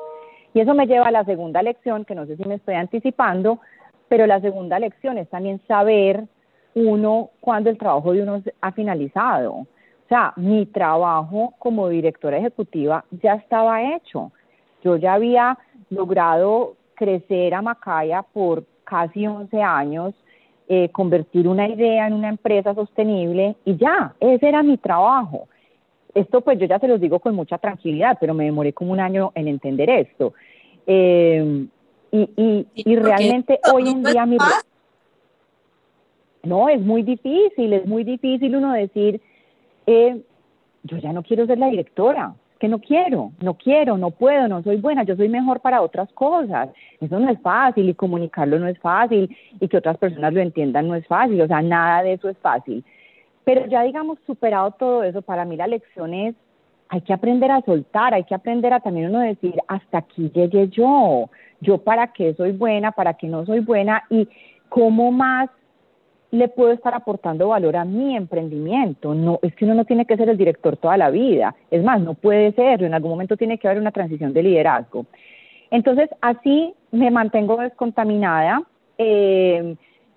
[0.55, 3.59] Y eso me lleva a la segunda lección, que no sé si me estoy anticipando,
[4.09, 6.25] pero la segunda lección es también saber
[6.75, 9.53] uno cuando el trabajo de uno ha finalizado.
[9.53, 9.67] O
[10.09, 14.31] sea, mi trabajo como directora ejecutiva ya estaba hecho.
[14.85, 15.59] Yo ya había
[15.91, 20.15] logrado crecer a Macaya por casi 11 años,
[20.69, 25.49] eh, convertir una idea en una empresa sostenible y ya, ese era mi trabajo.
[26.15, 29.01] Esto pues yo ya se los digo con mucha tranquilidad, pero me demoré como un
[29.01, 30.35] año en entender esto.
[30.87, 31.67] Eh,
[32.11, 34.37] y, y, realmente hoy en día mi...
[36.43, 39.21] No, es muy difícil, es muy difícil uno decir,
[39.87, 40.21] eh,
[40.83, 44.63] yo ya no quiero ser la directora, que no quiero, no quiero, no puedo, no
[44.63, 46.69] soy buena, yo soy mejor para otras cosas.
[47.01, 50.89] Eso no es fácil y comunicarlo no es fácil y que otras personas lo entiendan
[50.89, 52.85] no es fácil, o sea, nada de eso es fácil.
[53.45, 56.35] Pero ya digamos, superado todo eso, para mí la lección es,
[56.89, 60.69] hay que aprender a soltar, hay que aprender a también uno decir, hasta aquí llegué
[60.69, 64.29] yo, yo para qué soy buena, para qué no soy buena y
[64.69, 65.49] cómo más
[66.33, 69.15] le puedo estar aportando valor a mi emprendimiento.
[69.15, 71.55] No, es que uno no tiene que ser el director toda la vida.
[71.71, 72.87] Es más, no puede serlo.
[72.87, 75.05] En algún momento tiene que haber una transición de liderazgo.
[75.71, 78.63] Entonces, así me mantengo descontaminada.
[78.97, 79.77] Eh,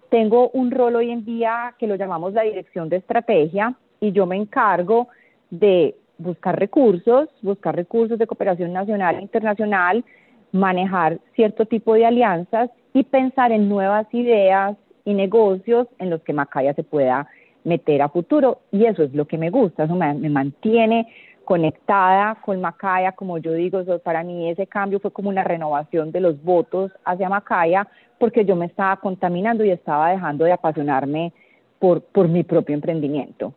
[0.09, 4.25] tengo un rol hoy en día que lo llamamos la dirección de estrategia y yo
[4.25, 5.07] me encargo
[5.49, 10.03] de buscar recursos, buscar recursos de cooperación nacional e internacional,
[10.51, 16.33] manejar cierto tipo de alianzas y pensar en nuevas ideas, y negocios en los que
[16.33, 17.27] Macaya se pueda
[17.63, 18.59] meter a futuro.
[18.71, 21.07] Y eso es lo que me gusta, eso me, mantiene
[21.45, 26.19] conectada con Macaya, como yo digo, para mí ese cambio fue como una renovación de
[26.19, 27.87] los votos hacia Macaya,
[28.19, 31.31] porque yo me estaba contaminando y estaba dejando de apasionarme
[31.79, 33.53] por, por mi propio emprendimiento.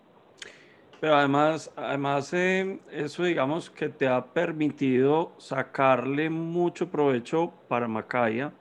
[1.00, 8.52] Pero además, además eh, eso digamos que te ha permitido sacarle mucho provecho para Macaya,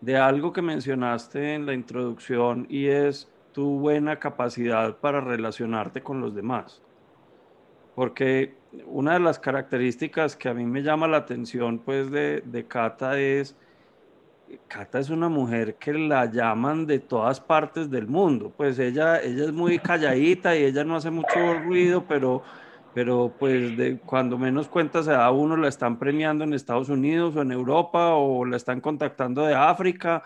[0.00, 6.20] de algo que mencionaste en la introducción y es tu buena capacidad para relacionarte con
[6.20, 6.82] los demás.
[7.94, 8.54] Porque
[8.86, 13.18] una de las características que a mí me llama la atención pues de, de Cata
[13.18, 13.54] es,
[14.68, 18.52] Cata es una mujer que la llaman de todas partes del mundo.
[18.56, 22.42] Pues ella, ella es muy calladita y ella no hace mucho ruido, pero
[22.94, 27.34] pero pues de, cuando menos cuenta se da uno, la están premiando en Estados Unidos
[27.36, 30.22] o en Europa o la están contactando de África.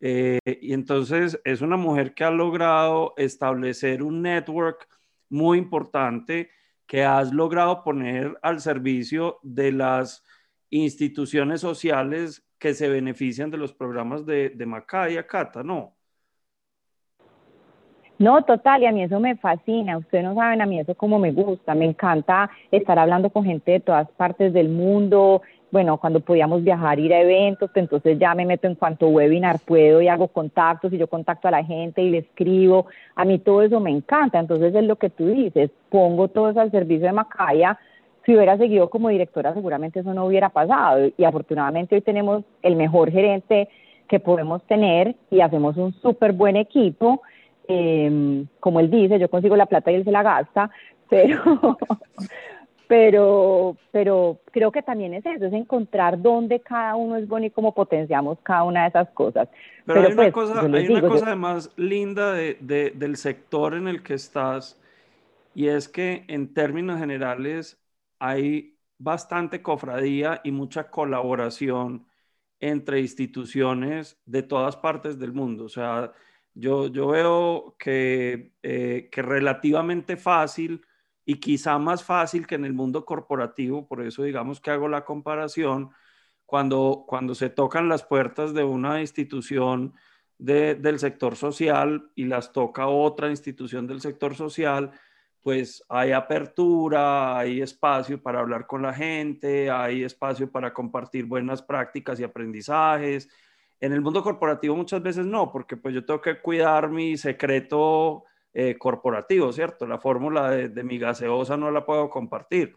[0.00, 4.88] Eh, y entonces es una mujer que ha logrado establecer un network
[5.28, 6.50] muy importante
[6.88, 10.24] que has logrado poner al servicio de las
[10.70, 15.94] instituciones sociales que se benefician de los programas de, de Macaya, Cata, ¿no?
[18.18, 19.98] No, total, y a mí eso me fascina.
[19.98, 21.74] Ustedes no saben a mí eso como me gusta.
[21.74, 25.42] Me encanta estar hablando con gente de todas partes del mundo.
[25.70, 30.00] Bueno, cuando podíamos viajar, ir a eventos, entonces ya me meto en cuanto webinar puedo
[30.00, 32.86] y hago contactos y yo contacto a la gente y le escribo.
[33.14, 34.38] A mí todo eso me encanta.
[34.38, 37.78] Entonces es lo que tú dices, pongo todo eso al servicio de Macaya.
[38.24, 41.10] Si hubiera seguido como directora, seguramente eso no hubiera pasado.
[41.16, 43.68] Y afortunadamente hoy tenemos el mejor gerente
[44.06, 47.20] que podemos tener y hacemos un súper buen equipo
[47.68, 50.70] eh, como él dice, yo consigo la plata y él se la gasta,
[51.08, 51.38] pero,
[52.88, 57.50] pero, pero creo que también es eso, es encontrar dónde cada uno es bueno y
[57.50, 59.48] cómo potenciamos cada una de esas cosas.
[59.84, 63.88] Pero, hay una pues, cosa, hay una cosa además linda de, de, del sector en
[63.88, 64.80] el que estás,
[65.54, 67.80] y es que en términos generales
[68.18, 72.06] hay bastante cofradía y mucha colaboración
[72.60, 75.64] entre instituciones de todas partes del mundo.
[75.64, 76.12] O sea,
[76.54, 80.82] yo, veo que, eh, que relativamente fácil
[81.28, 85.04] y quizá más fácil que en el mundo corporativo, por eso digamos que hago la
[85.04, 85.90] comparación,
[86.46, 89.92] cuando, cuando se tocan las puertas de una institución
[90.38, 94.90] del sector social y las toca otra institución del sector social,
[95.42, 101.60] pues hay apertura, hay espacio para hablar con la gente, hay espacio para compartir buenas
[101.60, 103.28] prácticas y aprendizajes,
[103.80, 108.24] en el mundo corporativo muchas veces no, porque pues yo tengo que cuidar mi secreto
[108.60, 109.86] eh, corporativo, ¿cierto?
[109.86, 112.76] La fórmula de, mi gaseosa no la puedo compartir.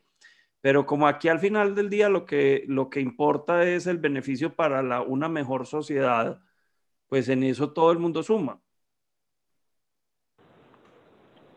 [0.62, 4.56] Pero como aquí al final del día lo que, lo que importa es el beneficio
[4.56, 6.40] para la, una mejor sociedad,
[7.08, 8.60] pues en eso todo el mundo suma.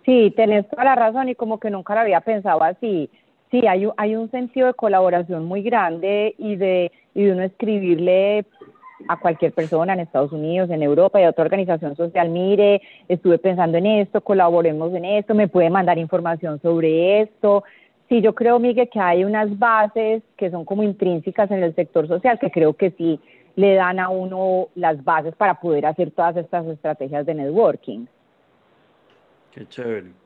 [0.07, 3.11] Sí, tenés toda la razón y como que nunca lo había pensado así.
[3.51, 8.47] Sí, hay, hay un sentido de colaboración muy grande y de, y de uno escribirle
[9.09, 13.39] a cualquier persona en Estados Unidos, en Europa y a otra organización social, mire, estuve
[13.39, 17.65] pensando en esto, colaboremos en esto, me puede mandar información sobre esto.
[18.09, 22.07] Sí, yo creo, Miguel, que hay unas bases que son como intrínsecas en el sector
[22.07, 23.21] social, que creo que sí
[23.57, 28.07] le dan a uno las bases para poder hacer todas estas estrategias de networking.
[29.53, 30.24] Qué chévere.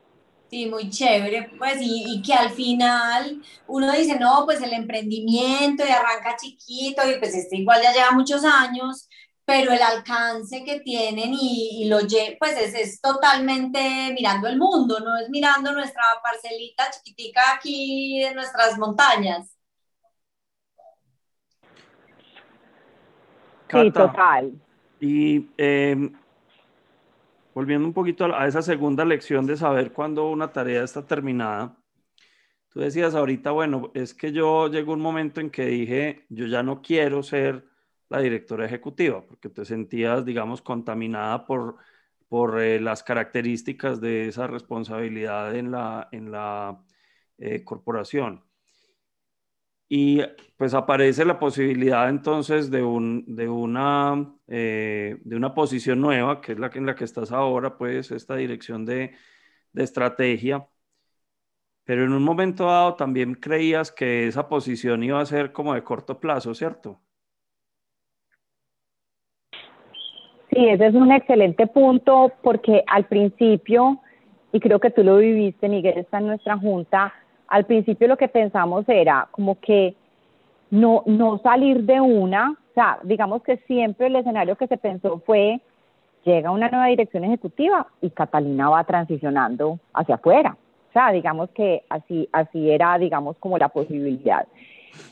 [0.51, 5.91] Sí, muy chévere, pues, y, que al final uno dice, no, pues el emprendimiento y
[5.91, 9.09] arranca chiquito y pues este igual ya lleva muchos años,
[9.45, 11.99] pero el alcance que tienen y, lo
[12.39, 18.35] pues es, es, totalmente mirando el mundo, no es mirando nuestra parcelita chiquitica aquí en
[18.35, 19.55] nuestras montañas.
[23.71, 24.53] sí, total.
[25.01, 26.11] Y eh,
[27.59, 31.77] volviendo un poquito a, esa segunda lección de saber cuándo una tarea está terminada,
[32.69, 36.63] tú decías ahorita, bueno, es que yo llegó un momento en que dije, yo ya
[36.63, 37.65] no quiero ser
[38.11, 41.79] la directora ejecutiva, porque te sentías, digamos, contaminada por,
[42.29, 46.81] por eh, las características de esa responsabilidad en la, en la
[47.39, 48.45] eh, corporación.
[49.89, 50.23] Y
[50.57, 56.53] pues aparece la posibilidad entonces de, un, de, una, eh, de una posición nueva, que
[56.53, 59.15] es la que, en la que estás ahora, pues esta dirección de,
[59.73, 60.67] de estrategia.
[61.85, 65.85] Pero en un momento dado también creías que esa posición iba a ser como de
[65.85, 67.01] corto plazo, ¿cierto?
[70.51, 74.01] Sí, ese es un excelente punto porque al principio,
[74.53, 77.15] y creo que tú lo viviste, Miguel, está en nuestra junta,
[77.49, 79.95] al principio lo que pensamos era como que
[80.71, 85.21] no, no salir de una, o sea, digamos que siempre el escenario que se pensó
[85.25, 85.61] fue,
[86.25, 90.57] llega una nueva dirección ejecutiva y Catalina va transicionando hacia afuera.
[90.91, 94.47] O sea, digamos que así, así era, digamos, como la posibilidad.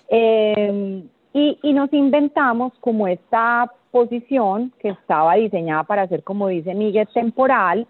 [0.08, 6.74] Em, y, y nos inventamos como esta posición que estaba diseñada para ser, como dice
[6.74, 7.86] Miguel, temporal,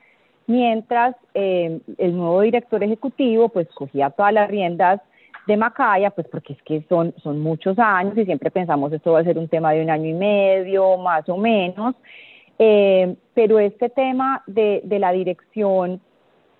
[0.46, 5.00] mientras eh, el nuevo director ejecutivo pues cogía todas las riendas
[5.46, 9.20] de Macaya, pues porque es que son, son muchos años y siempre pensamos esto va
[9.20, 11.94] a ser un tema de un año y medio, más o menos,
[12.58, 16.00] eh, pero este tema de, de la dirección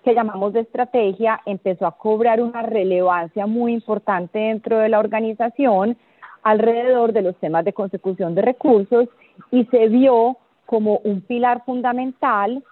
[0.03, 5.97] que llamamos de estrategia empezó a cobrar una relevancia muy importante dentro de la organización
[6.43, 9.09] alrededor de los temas de consecución de recursos
[9.51, 12.63] y se vio como un pilar fundamental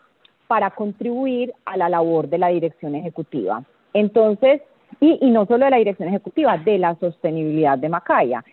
[0.48, 3.64] para contribuir a la labor de la dirección ejecutiva.
[3.94, 4.62] Entonces,
[5.00, 8.44] y, y no solo de la dirección ejecutiva, de la sostenibilidad de Macaya.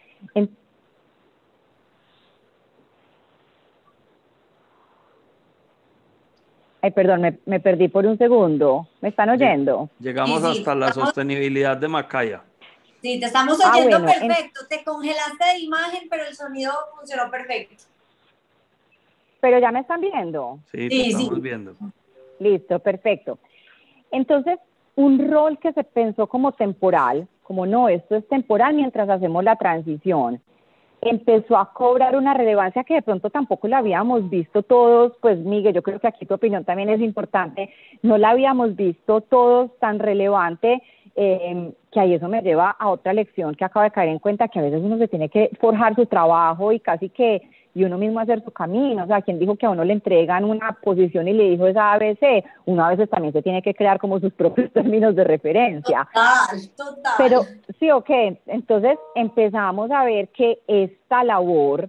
[6.85, 8.89] Ay, perdón, me, me, perdí por un segundo.
[9.01, 9.89] ¿Me están oyendo?
[10.01, 12.43] Llegamos hasta la sostenibilidad de Macaya.
[13.01, 14.61] Sí, te estamos ah, oyendo perfecto.
[14.69, 17.85] Te congelaste de imagen, pero el sonido funcionó perfecto.
[19.43, 20.61] Pero ya me están viendo.
[20.71, 21.73] Sí, te estamos viendo.
[22.39, 23.41] Listo, perfecto.
[24.13, 24.61] Entonces,
[24.95, 29.57] un rol que se pensó como temporal, como no, esto es temporal mientras hacemos la
[29.57, 30.41] transición,
[31.01, 35.75] empezó a cobrar una relevancia que de pronto tampoco la habíamos visto todos, pues Miguel,
[35.75, 37.71] yo creo que aquí tu opinión también es importante,
[38.03, 40.81] no la habíamos visto todos tan relevante,
[41.17, 44.47] eh, que ahí eso me lleva a otra lección que acabo de caer en cuenta,
[44.47, 47.43] que a veces uno se tiene que forjar su trabajo y casi que
[47.75, 49.05] y uno mismo hacer su camino.
[49.05, 51.93] O sea, quien dijo que a uno le entregan una posición y le dijo esa
[51.93, 56.09] ABC, uno a veces también se tiene que crear como sus propios términos de referencia.
[56.13, 57.13] Total, total.
[57.19, 57.43] Pero
[57.79, 58.11] sí, ok,
[58.47, 61.89] entonces empezamos a ver que esta labor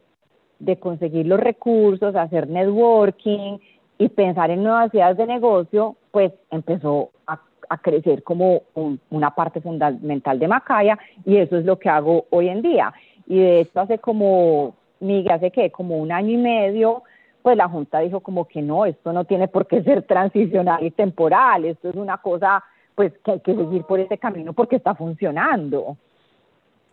[0.59, 3.57] de conseguir los recursos, hacer networking
[3.97, 8.61] y pensar en nuevas ideas de negocio, pues empezó a, a crecer como
[9.09, 12.93] una parte fundamental de Macaya y eso es lo que hago hoy en día.
[13.27, 17.03] Y de esto hace como Miguel, hace que como un año y medio,
[17.41, 20.91] pues la Junta dijo como que no, esto no tiene por qué ser transicional y
[20.91, 22.63] temporal, esto es una cosa
[22.95, 25.97] pues que hay que seguir por ese camino porque está funcionando.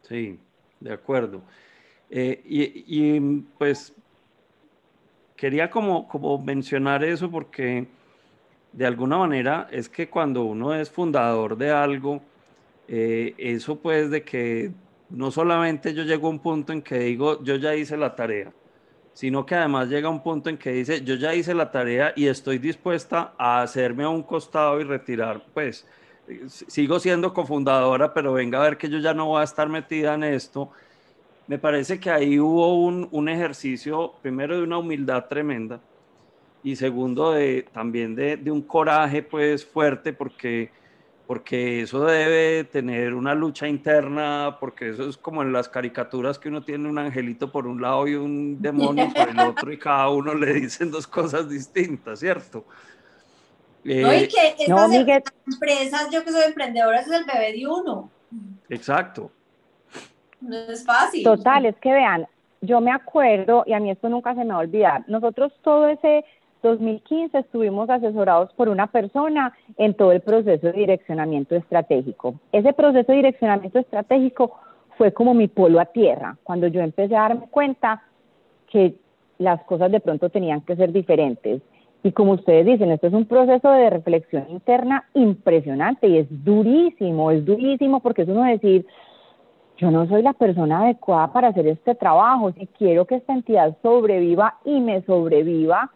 [0.03, 0.39] Sí,
[0.81, 1.43] de acuerdo.
[2.11, 3.21] Eh, y,
[3.59, 3.95] pues
[5.37, 7.87] quería como, como mencionar eso porque
[8.73, 12.21] de alguna manera es que cuando uno es fundador de algo,
[12.89, 14.73] eh, eso pues de que
[15.11, 18.55] no solamente yo llego a un punto en que digo, yo ya hice la tarea,
[19.13, 22.27] sino que además llega un punto en que dice, yo ya hice la tarea y
[22.29, 25.87] estoy dispuesta a hacerme a un costado y retirar, pues
[26.49, 30.15] sigo siendo cofundadora, pero venga a ver que yo ya no voy a estar metida
[30.15, 30.71] en esto.
[31.47, 35.83] Me parece que ahí hubo un, un ejercicio, primero de una humildad tremenda
[36.63, 40.73] y segundo de, también de, de un coraje pues fuerte porque
[41.31, 46.49] porque eso debe tener una lucha interna, porque eso es como en las caricaturas que
[46.49, 50.09] uno tiene un angelito por un lado y un demonio por el otro y cada
[50.09, 52.65] uno le dicen dos cosas distintas, ¿cierto?
[53.85, 54.13] Eh, no,
[54.93, 58.11] y que estas empresas, yo que soy emprendedora, es el bebé de uno.
[58.69, 59.31] Exacto.
[60.41, 61.23] No es fácil.
[61.23, 62.27] Total, es que vean,
[62.61, 65.91] yo me acuerdo, y a mí esto nunca se me va a olvidar, nosotros todo
[65.91, 66.25] ese
[66.63, 72.35] 2015 estuvimos asesorados por una persona en todo el proceso de direccionamiento estratégico.
[72.53, 74.59] Ese proceso de direccionamiento estratégico
[74.97, 78.03] fue como mi polo a tierra, cuando yo empecé a darme cuenta
[78.69, 78.95] que
[79.39, 81.63] las cosas de pronto tenían que ser diferentes.
[82.03, 87.31] Y como ustedes dicen, esto es un proceso de reflexión interna impresionante y es durísimo,
[87.31, 88.87] es durísimo porque es uno decir,
[89.79, 93.77] yo no soy la persona adecuada para hacer este trabajo, si quiero que esta entidad
[93.83, 95.91] sobreviva y me sobreviva,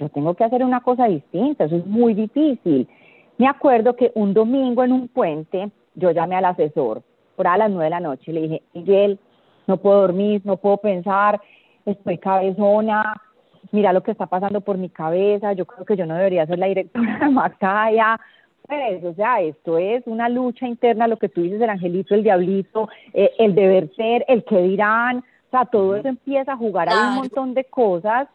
[0.00, 2.88] yo tengo que hacer una cosa distinta, eso es muy difícil.
[3.36, 7.02] Me acuerdo que un domingo en un puente, yo llamé al asesor,
[7.36, 9.18] por a las nueve de la noche, le dije, Miguel,
[9.66, 11.40] no puedo dormir, no puedo pensar,
[11.84, 13.20] estoy cabezona,
[13.72, 16.58] mira lo que está pasando por mi cabeza, yo creo que yo no debería ser
[16.58, 18.18] la directora de Macaya,
[18.66, 22.22] pues, o sea, esto es una lucha interna, lo que tú dices, el angelito, el
[22.22, 26.88] diablito, eh, el deber ser, el que dirán, o sea, todo eso empieza a jugar
[26.88, 28.28] a un montón de cosas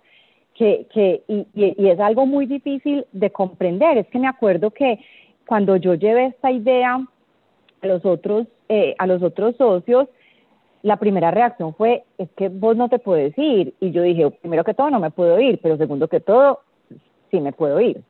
[0.56, 3.98] que, que y, y, es algo muy difícil de comprender.
[3.98, 5.00] Es que me acuerdo que
[5.46, 7.00] cuando yo llevé esta idea
[7.82, 10.08] a los otros, eh, a los otros socios,
[10.82, 13.74] la primera reacción fue, es que vos no te puedes ir.
[13.80, 16.62] Y yo dije, primero que todo, no me puedo ir, pero segundo que todo,
[17.32, 18.02] sí me puedo ir.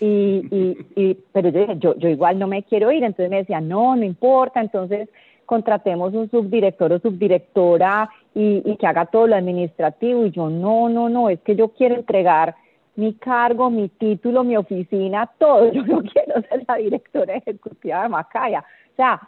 [0.00, 3.02] Y, y, y pero yo dije, yo, yo igual no me quiero ir.
[3.02, 4.60] Entonces me decía, no, no importa.
[4.60, 5.08] Entonces
[5.48, 10.26] contratemos un subdirector o subdirectora y, y, que haga todo lo administrativo.
[10.26, 12.54] Y yo, no, no, no, es que yo quiero entregar
[12.96, 15.72] mi cargo, mi título, mi oficina, todo.
[15.72, 18.60] Yo no quiero ser la directora ejecutiva de Macaya.
[18.92, 19.20] O sea,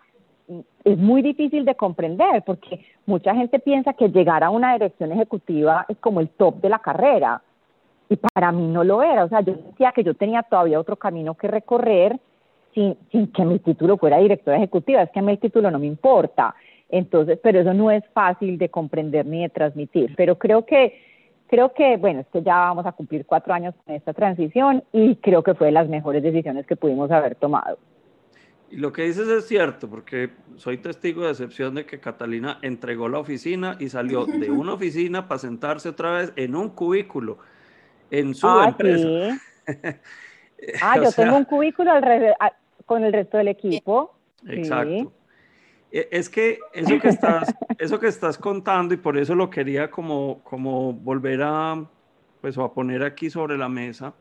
[0.85, 5.87] es muy difícil de comprender porque mucha gente piensa que llegar a una dirección ejecutiva
[5.89, 7.41] es como el top de la carrera.
[8.09, 9.25] Y para mí no lo era.
[9.25, 12.19] O sea, yo decía que yo tenía todavía otro camino que recorrer
[12.75, 15.79] sin, sin que mi título fuera directora ejecutiva, es que a mí el título no
[15.79, 16.55] me importa.
[16.89, 20.15] Entonces, pero eso no es fácil de comprender ni de transmitir.
[20.17, 21.01] Pero creo que,
[21.49, 25.17] creo que, bueno, es que ya vamos a cumplir cuatro años con esta transición y
[25.17, 27.79] creo que fue de las mejores decisiones que pudimos haber tomado.
[28.71, 33.09] Y lo que dices es cierto, porque soy testigo de excepción de que Catalina entregó
[33.09, 37.39] la oficina y salió de una oficina para sentarse otra vez en un cubículo
[38.11, 39.39] en su ah, empresa.
[40.83, 42.37] Ah, yo tengo un cubículo alrededor,
[42.91, 44.17] con el resto del equipo.
[44.49, 45.13] Exacto.
[45.93, 49.93] E, es que eso que estás, eso que estás contando y por eso lo quería
[49.93, 51.89] como, como volver a,
[52.41, 54.13] pues, a poner aquí sobre la mesa.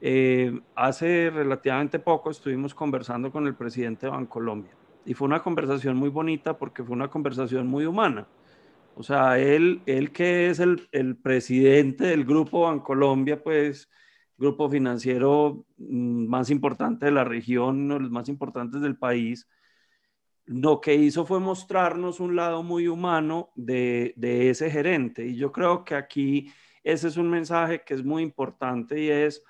[0.00, 4.70] Eh, hace relativamente poco estuvimos conversando con el presidente de Bancolombia
[5.04, 8.28] y fue una conversación muy bonita porque fue una conversación muy humana.
[8.94, 13.90] O sea, él, él que es el, el presidente del grupo Bancolombia, pues
[14.38, 19.48] grupo financiero mm, más importante de la región, uno de los más importantes del país,
[20.46, 25.26] lo que hizo fue mostrarnos un lado muy humano de, de, ese gerente.
[25.26, 26.52] Y yo creo que aquí
[26.84, 29.42] ese es un mensaje que es muy importante y es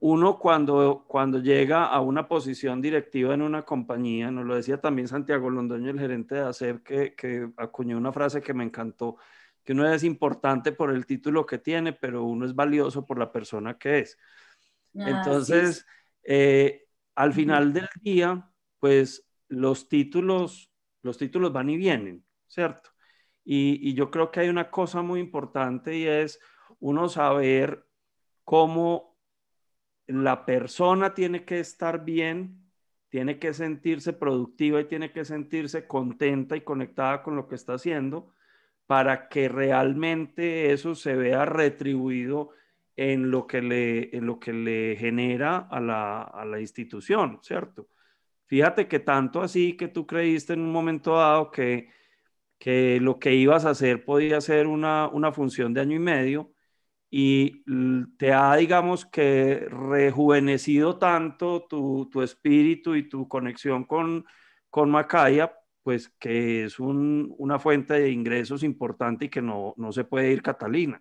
[0.00, 5.08] uno cuando, cuando llega a una posición directiva en una compañía, nos lo decía también
[5.08, 9.16] Santiago Londoño, el gerente de ACEP, que, que acuñó una frase que me encantó,
[9.64, 13.32] que uno es importante por el título que tiene, pero uno es valioso por la
[13.32, 14.18] persona que es.
[14.98, 15.86] Ah, Entonces,
[16.22, 22.90] eh, al final del día, pues los títulos, los títulos van y vienen, ¿cierto?
[23.44, 26.40] Y, y yo creo que hay una cosa muy importante y es
[26.80, 27.86] uno saber
[28.44, 29.16] cómo
[30.06, 32.70] la persona tiene que estar bien,
[33.10, 37.74] tiene que sentirse productiva y tiene que sentirse contenta y conectada con lo que está
[37.74, 38.34] haciendo
[38.88, 42.52] para que realmente eso se vea retribuido
[42.96, 47.88] en lo que le, en lo que le genera a la, a la institución, ¿cierto?
[48.46, 51.90] Fíjate que tanto así que tú creíste en un momento dado que,
[52.58, 56.52] que lo que ibas a hacer podía ser una, una función de año y medio
[57.10, 57.62] y
[58.16, 64.24] te ha, digamos, que rejuvenecido tanto tu, tu espíritu y tu conexión con,
[64.70, 65.57] con Macaya,
[65.88, 70.42] pues que es una fuente de ingresos importante y que no, no se puede ir
[70.42, 71.00] Catalina.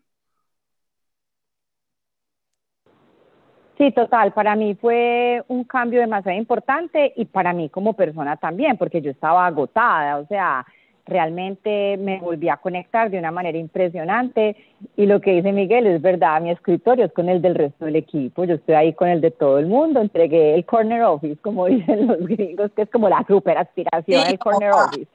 [3.77, 4.31] Sí, total.
[4.31, 9.11] Para mí fue un cambio demasiado importante y para mí como persona también, porque yo
[9.11, 10.65] estaba agotada, o sea,
[11.07, 14.55] realmente me volví a conectar de una manera impresionante
[14.95, 17.95] y lo que dice Miguel es verdad, mi escritorio es con el del resto del
[17.95, 21.65] equipo, yo estoy ahí con el de todo el mundo, entregué el corner office, como
[21.67, 25.07] dicen los gringos, que es como la super aspiración el corner office.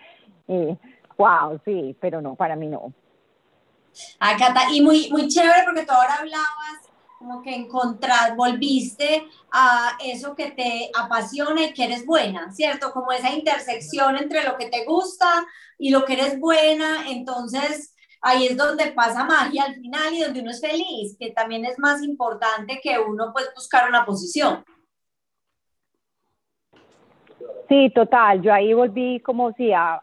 [0.49, 0.77] Y,
[1.17, 2.93] wow, sí, pero no, para mí no.
[4.19, 6.92] Ah, Cata, y muy, muy chévere porque tú ahora hablabas
[7.23, 12.93] como que encontrar, volviste a eso que te apasiona y que eres buena, ¿cierto?
[12.93, 15.47] Como esa intersección entre lo que te gusta
[15.79, 20.41] y lo que eres buena, entonces ahí es donde pasa magia al final y donde
[20.41, 24.65] uno es feliz, que también es más importante que uno pues buscar una posición.
[27.73, 28.43] Sí, total.
[28.43, 30.03] Yo ahí volví como si a,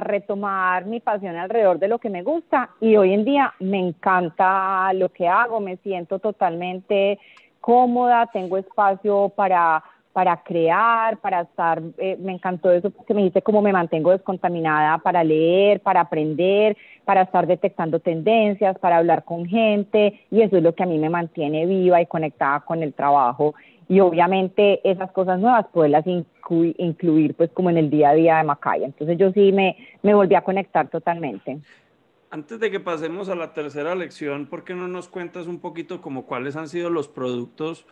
[0.00, 4.90] retomar mi pasión alrededor de lo que me gusta y hoy en día me encanta
[4.94, 7.18] lo que hago, me siento totalmente
[7.60, 9.84] cómoda, tengo espacio para,
[10.14, 14.96] para crear, para estar, eh, me encantó eso porque me dice cómo me mantengo descontaminada
[14.96, 16.74] para leer, para aprender,
[17.04, 20.96] para estar detectando tendencias, para hablar con gente y eso es lo que a mí
[20.96, 23.54] me mantiene viva y conectada con el trabajo
[23.88, 28.44] y obviamente esas cosas nuevas poderlas incluir pues como en el día a día de
[28.44, 28.86] Macaya.
[28.86, 31.58] Entonces yo sí me, me volví a conectar totalmente.
[32.30, 36.00] Antes de que pasemos a la tercera lección, ¿por qué no nos cuentas un poquito
[36.00, 37.86] como cuáles han sido los productos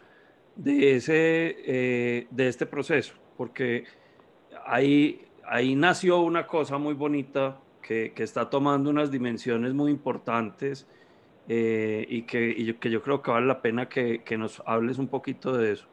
[0.57, 3.15] de, ese, eh, de este proceso?
[3.37, 3.85] Porque
[4.67, 10.89] ahí, ahí nació una cosa muy bonita que, que está tomando unas dimensiones muy importantes
[11.49, 14.63] eh, y, que, y yo, que yo creo que vale la pena que, que, nos
[14.67, 15.87] hables un poquito de eso.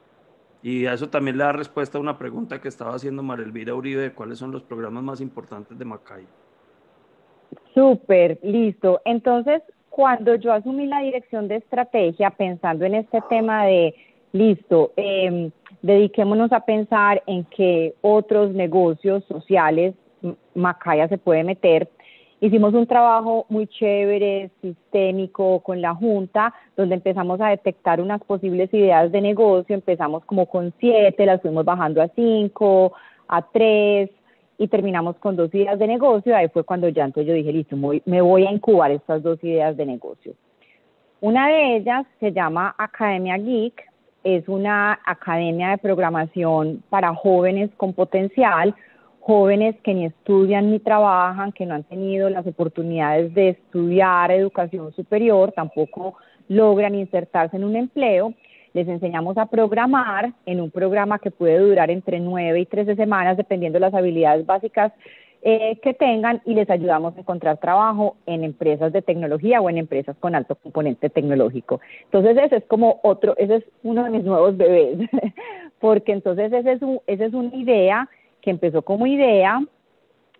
[0.62, 4.02] Y a eso también le da respuesta a una pregunta que estaba haciendo Marelvira Uribe
[4.02, 6.26] de cuáles son los programas más importantes de Macay.
[7.74, 9.02] Súper, listo.
[9.06, 13.95] Entonces, cuando yo asumí la dirección de estrategia, pensando en este tema de,
[14.34, 15.50] listo, eh,
[15.82, 19.95] dediquémonos a pensar en qué otros negocios sociales
[20.54, 21.89] Macaya se puede meter,
[22.42, 28.74] Hicimos un trabajo muy chévere, sistémico con la Junta, donde empezamos a detectar unas posibles
[28.74, 29.76] ideas de negocio.
[29.76, 32.94] Empezamos como con siete, las fuimos bajando a cinco,
[33.28, 34.10] a tres,
[34.58, 36.36] y terminamos con dos ideas de negocio.
[36.36, 37.76] Ahí fue cuando ya entonces yo dije, listo,
[38.06, 40.34] me voy a incubar estas dos ideas de negocio.
[41.22, 43.84] Una de ellas se llama Academia Geek,
[44.24, 48.76] es una academia de programación para jóvenes con potencial
[49.30, 54.92] jóvenes que ni estudian ni trabajan, que no han tenido las oportunidades de estudiar educación
[54.94, 56.16] superior, tampoco
[56.48, 58.34] logran insertarse en un empleo.
[58.74, 63.38] Les enseñamos a programar en un programa que puede durar entre 9 y 13 semanas,
[63.38, 64.92] dependiendo de las habilidades básicas
[65.44, 69.78] eh, que tengan, y les ayudamos a encontrar trabajo en empresas de tecnología o en
[69.78, 71.82] empresas con alto componente tecnológico.
[72.06, 75.08] Entonces, ese es como otro, ese es uno de mis nuevos bebés,
[75.80, 78.10] porque entonces ese es esa es una idea
[78.42, 79.62] que empezó como idea,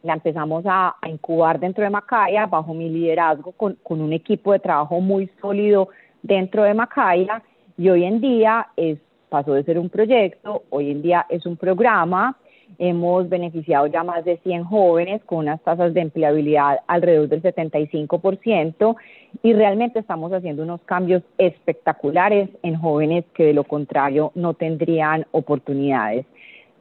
[0.04, 4.60] la empezamos a, incubar dentro de Macaya bajo mi liderazgo con, con, un equipo de
[4.60, 5.90] trabajo muy sólido
[6.22, 7.42] dentro de Macaya
[7.78, 11.58] y hoy en día es, pasó de ser un proyecto, hoy en día es un
[11.58, 12.38] programa,
[12.78, 18.96] hemos beneficiado ya más de 100 jóvenes con unas tasas de empleabilidad alrededor del 75%
[19.42, 25.26] y realmente estamos haciendo unos cambios espectaculares en jóvenes que de lo contrario no tendrían
[25.32, 26.26] oportunidades.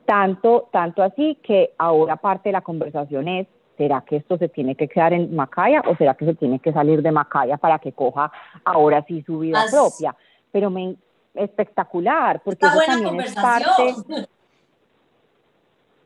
[0.08, 3.46] Tanto, tanto así que ahora parte de la conversación es,
[3.76, 6.72] ¿será que esto se tiene que quedar en Macaya o será que se tiene que
[6.72, 8.32] salir de Macaya para que coja
[8.64, 10.16] ahora sí su vida propia?
[10.50, 10.96] Pero me,
[11.34, 13.94] espectacular, porque eso también es parte...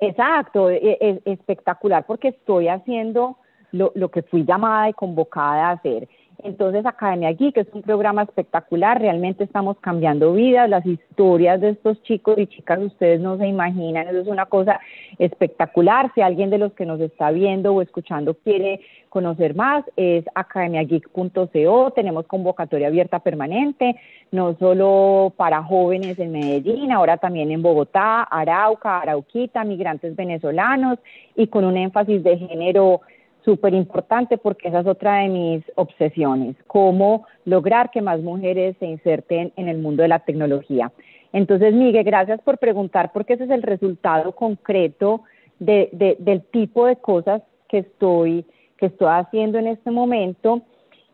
[0.01, 3.37] Exacto, es, e, espectacular porque estoy haciendo
[3.71, 6.09] lo, lo que fui llamada y convocada a hacer.
[6.45, 12.03] Entonces, Academia Geek es un programa espectacular, realmente estamos cambiando vidas, las historias de estos
[12.03, 14.81] chicos y chicas ustedes no se imaginan, eso es una cosa
[15.19, 16.11] espectacular.
[16.15, 21.93] Si alguien de los que nos está viendo o escuchando quiere conocer más, es academiageek.co,
[21.95, 23.95] tenemos convocatoria abierta permanente,
[24.33, 30.99] no solo para jóvenes en Medellín, ahora también en Bogotá, Arauca, Arauquita, migrantes venezolanos
[31.37, 33.03] y con un énfasis de género
[33.45, 38.87] súper importante porque esa es otra de mis obsesiones, cómo lograr que más mujeres se
[38.87, 40.93] inserten en el mundo de la tecnología.
[41.33, 45.23] Entonces, Miguel, gracias por preguntar porque ese es el resultado concreto
[45.59, 48.45] de, del tipo de cosas que estoy,
[48.77, 50.63] que estoy haciendo en este momento.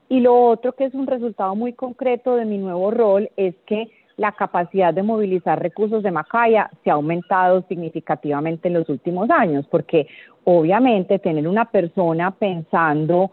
[0.08, 3.90] Y lo otro que es un resultado muy concreto de mi nuevo rol es que
[4.18, 9.66] la capacidad de movilizar recursos de Macaya se ha aumentado significativamente en los últimos años,
[9.70, 10.08] porque
[10.44, 13.30] obviamente tener una persona pensando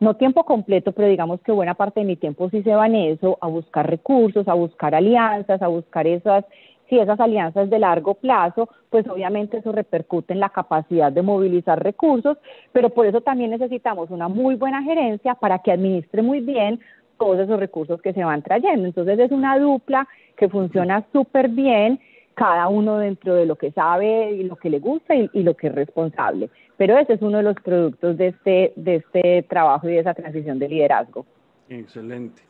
[0.00, 2.94] no tiempo completo, pero digamos que buena parte de mi tiempo sí se va en
[2.94, 6.44] eso, a buscar recursos, a buscar alianzas, a buscar esas,
[6.88, 11.82] si esas alianzas de largo plazo, pues obviamente eso repercute en la capacidad de movilizar
[11.82, 12.38] recursos,
[12.70, 16.78] pero por eso también necesitamos una muy buena gerencia para que administre muy bien
[17.18, 18.86] todos esos recursos que se van trayendo.
[18.86, 22.00] Entonces es una dupla que funciona súper bien,
[22.34, 25.66] cada uno dentro de lo que sabe y lo que le gusta y, lo que
[25.66, 26.50] es responsable.
[26.76, 30.14] Pero ese es uno de los productos de este, de este trabajo y de esa
[30.14, 31.26] transición de liderazgo.
[31.68, 32.42] Excelente.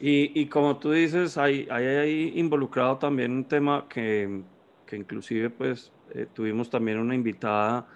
[0.00, 4.40] Y, y como tú dices, hay, hay, hay, involucrado también un tema que,
[4.86, 7.86] que inclusive pues eh, tuvimos también una invitada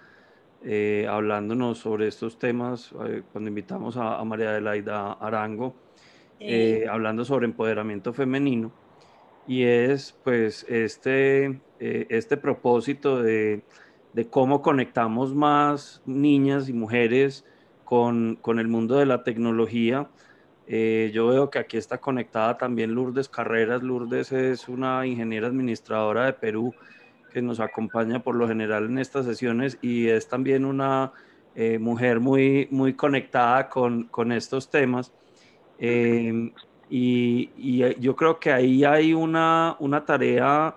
[0.63, 5.75] eh, hablándonos sobre estos temas eh, cuando invitamos a, a, María Adelaida Arango,
[6.39, 8.71] eh, hablando sobre empoderamiento femenino.
[9.47, 13.63] Y es pues este, eh, este propósito de
[14.15, 17.43] de cómo conectamos más niñas y mujeres
[17.83, 20.07] con, con el mundo de la tecnología.
[20.67, 23.83] Eh, yo veo que aquí está conectada también Lourdes Carreras.
[23.83, 26.73] Lourdes es una ingeniera administradora de Perú
[27.33, 31.11] que nos acompaña por lo general en estas sesiones y es también una
[31.53, 35.11] eh, mujer muy, muy conectada con, con estos temas.
[35.79, 36.51] Eh,
[36.89, 40.75] y, y, yo creo que ahí hay una, una tarea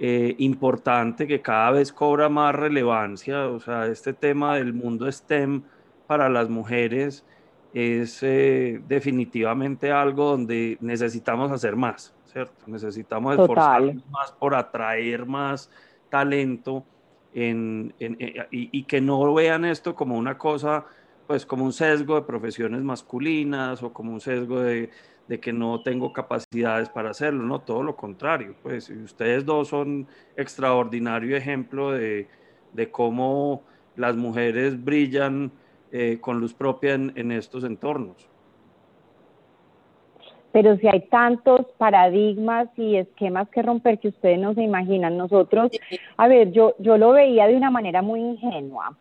[0.00, 3.48] eh, importante que cada vez cobra más relevancia.
[3.48, 5.62] O sea, este tema del mundo STEM
[6.06, 7.24] para las mujeres
[7.74, 12.64] es eh, definitivamente algo donde necesitamos hacer más, ¿cierto?
[12.66, 15.70] Necesitamos esforzarnos más por atraer más
[16.08, 16.84] talento
[17.34, 20.86] en, en, en, y, y, que no vean esto como una cosa,
[21.28, 24.88] pues como un sesgo de profesiones masculinas o como un sesgo de,
[25.28, 30.08] de que no tengo capacidades para hacerlo, no, todo lo contrario, pues ustedes dos son
[30.36, 32.28] extraordinario ejemplo de,
[32.72, 33.62] de cómo
[33.94, 35.52] las mujeres brillan
[35.92, 38.26] eh, con luz propia en, en, estos entornos.
[40.50, 45.72] Pero si hay tantos paradigmas y esquemas que romper que ustedes no se imaginan, nosotros,
[46.16, 48.96] a ver, yo, yo lo veía de una manera muy ingenua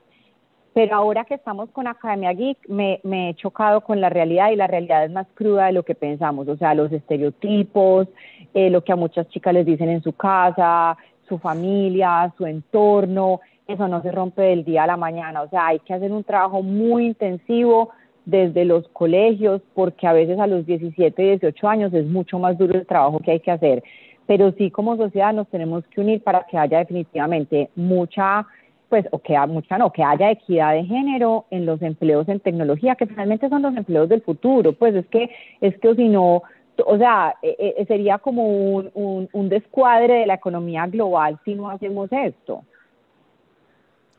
[0.78, 4.68] pero ahora que estamos con Academia Geek me, he chocado con la realidad y la
[4.68, 8.08] realidad es más cruda de lo que pensamos, o sea, los estereotipos,
[8.54, 10.96] eh, lo que a muchas chicas les dicen en su casa,
[11.28, 15.66] su familia, su entorno, eso no se rompe del día a la mañana, o sea,
[15.66, 17.90] hay que hacer un trabajo muy intensivo
[18.26, 22.78] desde los colegios, porque a veces a los 17, 18 años es mucho más duro
[22.78, 23.84] el trabajo que hay que hacer,
[24.28, 28.46] pero sí como sociedad nos tenemos que unir para que haya definitivamente mucha
[28.90, 32.96] pues, o que mucha no, que haya equidad de género en los empleos en tecnología,
[32.96, 35.30] que finalmente son los empleos del futuro, pues es que,
[35.62, 36.44] es que si no,
[36.86, 41.70] o sea, e, e, sería como un, un, descuadre de la economía global si no
[41.70, 42.64] hacemos esto.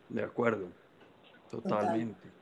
[0.08, 0.66] De acuerdo,
[1.50, 2.20] totalmente.
[2.20, 2.37] Total.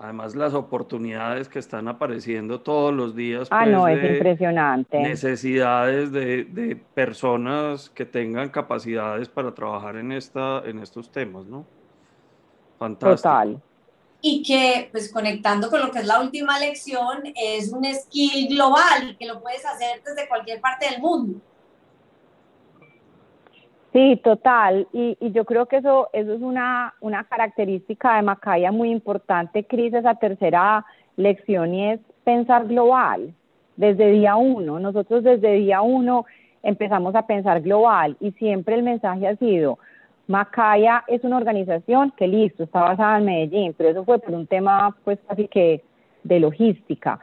[0.00, 3.48] Además, las oportunidades que están apareciendo todos los días.
[3.50, 5.00] Ah, pues, no, es impresionante.
[5.00, 11.66] Necesidades de, de, personas que tengan capacidades para trabajar en, esta, en estos temas, ¿no?
[12.78, 13.16] Fantástico.
[13.16, 13.60] Total.
[14.20, 19.10] Y que, pues conectando con lo que es la última lección, es un skill global
[19.10, 21.40] y que lo puedes hacer desde cualquier parte del mundo.
[23.98, 24.86] Sí, total.
[24.92, 26.94] Y, y, yo creo que eso, eso es una,
[27.28, 30.86] característica de Macaya muy importante, Cris, esa tercera
[31.16, 33.34] lección y es pensar global.
[33.74, 36.26] Desde día uno, nosotros desde día uno
[36.62, 39.80] empezamos a pensar global y siempre el mensaje ha sido,
[40.28, 44.46] Macaya es una organización que listo, está basada en Medellín, pero eso fue por un
[44.46, 45.82] tema pues casi que
[46.22, 47.18] de logística.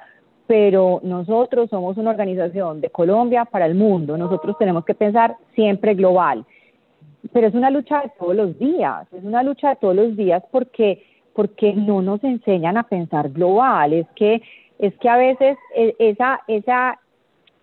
[0.46, 5.94] Pero nosotros somos una organización de Colombia para el mundo, nosotros tenemos que pensar siempre
[5.94, 6.46] global
[7.32, 10.44] pero es una lucha de todos los días, es una lucha de todos los días
[10.52, 11.04] porque,
[11.34, 14.42] porque no nos enseñan a pensar global, es que,
[14.80, 17.00] es que a veces e, esa, esa,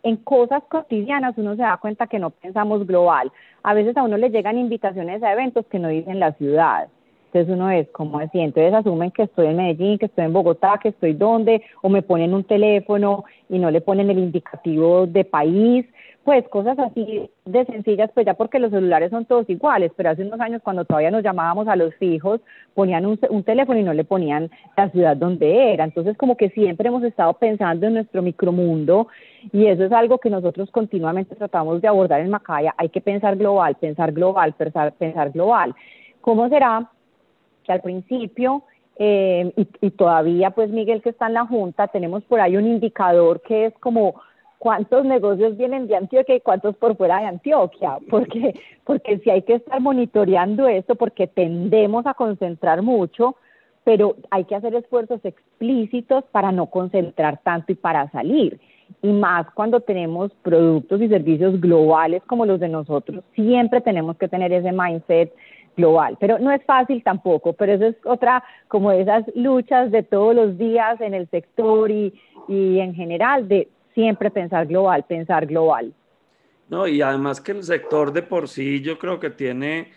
[0.02, 3.30] en cosas cotidianas uno se da cuenta que no pensamos global,
[3.62, 6.88] a veces a uno le llegan invitaciones a eventos que no dicen la ciudad,
[7.32, 10.78] entonces uno es como así, entonces asumen que estoy en Medellín, que estoy en Bogotá,
[10.82, 15.24] que estoy donde, o me ponen un teléfono y no le ponen el indicativo de
[15.24, 15.86] país,
[16.24, 20.24] pues cosas así de sencillas, pues ya porque los celulares son todos iguales, pero hace
[20.24, 22.42] unos años cuando todavía nos llamábamos a los fijos,
[22.74, 25.84] ponían un, un, teléfono y no le ponían la ciudad donde era.
[25.84, 29.08] Entonces como que siempre hemos estado pensando en nuestro micromundo
[29.54, 32.74] y eso es algo que nosotros continuamente tratamos de abordar en Macaya.
[32.76, 35.74] Hay que pensar global, pensar global, pensar, pensar global.
[36.20, 36.90] ¿Cómo será
[37.62, 38.62] que al principio
[38.96, 42.66] eh, y, y todavía pues Miguel que está en la junta, tenemos por ahí un
[42.66, 44.14] indicador que es como
[44.62, 48.54] cuántos negocios vienen de Antioquia y cuántos por fuera de Antioquia, porque,
[48.84, 53.34] porque si hay que estar monitoreando esto, porque tendemos a concentrar mucho,
[53.82, 58.60] pero hay que hacer esfuerzos explícitos para no concentrar tanto y para salir.
[59.02, 64.28] Y más cuando tenemos productos y servicios globales como los de nosotros, siempre tenemos que
[64.28, 65.34] tener ese mindset
[65.76, 66.16] global.
[66.20, 70.58] Pero no es fácil tampoco, pero eso es otra, como esas luchas de todos los
[70.58, 72.12] días en el sector y,
[72.48, 75.92] y en general, de siempre pensar global, pensar global.
[76.68, 79.92] No, y además que el sector de por sí yo creo que tiene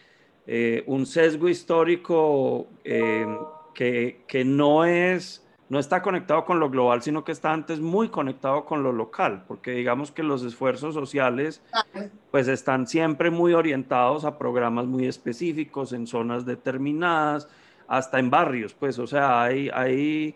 [0.47, 3.25] eh, un sesgo histórico eh,
[3.73, 8.09] que, que, no es, no está conectado con lo global, sino que está antes muy
[8.09, 11.61] conectado con lo local, porque digamos que los esfuerzos sociales
[12.31, 17.47] pues están siempre muy orientados a programas muy específicos en zonas determinadas,
[17.87, 20.35] hasta en barrios, pues, o sea, hay, hay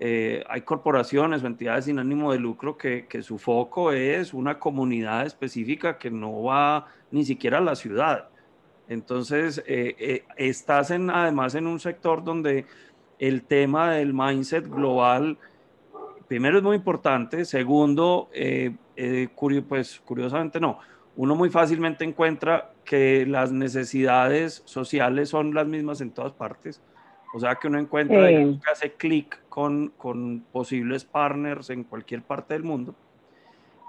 [0.00, 5.26] eh, hay corporaciones o entidades sin ánimo de lucro que, su foco es una comunidad
[5.26, 8.28] específica que no va ni siquiera a la ciudad.
[8.88, 12.64] Entonces, eh, eh, estás en, además en un sector donde
[13.18, 15.38] el tema del mindset global,
[16.28, 18.28] primero es muy importante, segundo,
[19.68, 20.78] pues curiosamente no,
[21.18, 26.80] uno muy fácilmente encuentra que las necesidades sociales son las mismas en todas partes.
[27.34, 32.54] O sea que uno encuentra, que hace clic con, con, posibles partners en cualquier parte
[32.54, 32.94] del mundo.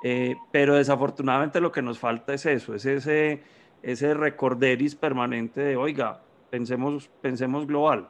[0.04, 3.44] Eh, pero desafortunadamente lo que nos falta es eso, es ese,
[3.84, 8.08] ese recorderis permanente de, oiga, pensemos, pensemos global.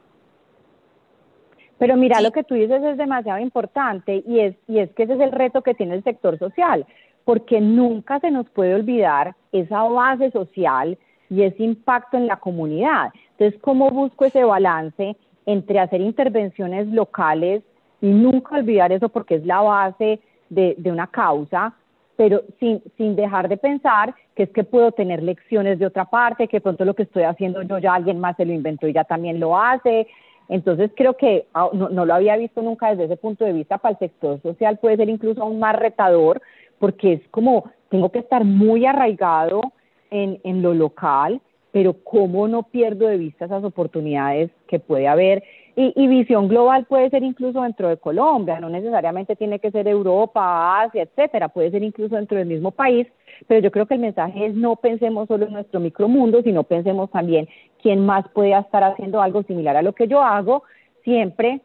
[1.80, 5.14] Pero mira, lo que tú dices es demasiado importante y es, y es que ese
[5.14, 6.84] es el reto que tiene el sector social,
[7.24, 10.98] porque nunca se nos puede olvidar esa base social
[11.30, 13.14] y ese impacto en la comunidad.
[13.30, 15.16] Entonces, ¿cómo busco ese balance
[15.46, 17.62] entre hacer intervenciones locales
[18.02, 20.20] y nunca olvidar eso porque es la base
[20.50, 21.72] de, una causa,
[22.14, 26.46] pero sin, sin dejar de pensar que es que puedo tener lecciones de otra parte,
[26.46, 29.04] que pronto lo que estoy haciendo yo ya alguien más se lo inventó y ya
[29.04, 30.06] también lo hace.
[30.50, 33.92] Entonces creo que ah, no, lo había visto nunca desde ese punto de vista para
[33.92, 36.42] el sector social, puede ser incluso aún más retador,
[36.78, 39.62] porque es como tengo que estar muy arraigado
[40.10, 41.40] en, en lo local
[41.72, 45.42] pero cómo no pierdo de vista esas oportunidades que puede haber.
[45.76, 50.82] Y, visión global puede ser incluso dentro de Colombia, no necesariamente tiene que ser Europa,
[50.82, 53.06] Asia, etcétera, puede ser incluso dentro del mismo país,
[53.46, 57.10] pero yo creo que el mensaje es no pensemos solo en nuestro micromundo, sino pensemos
[57.10, 57.48] también
[57.82, 60.64] quién más puede estar haciendo algo similar a lo que yo hago,
[61.04, 61.60] siempre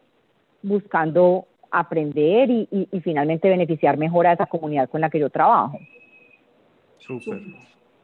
[0.61, 5.79] buscando aprender y, y finalmente beneficiar mejor a esa comunidad con la que yo trabajo.
[6.97, 7.41] Súper.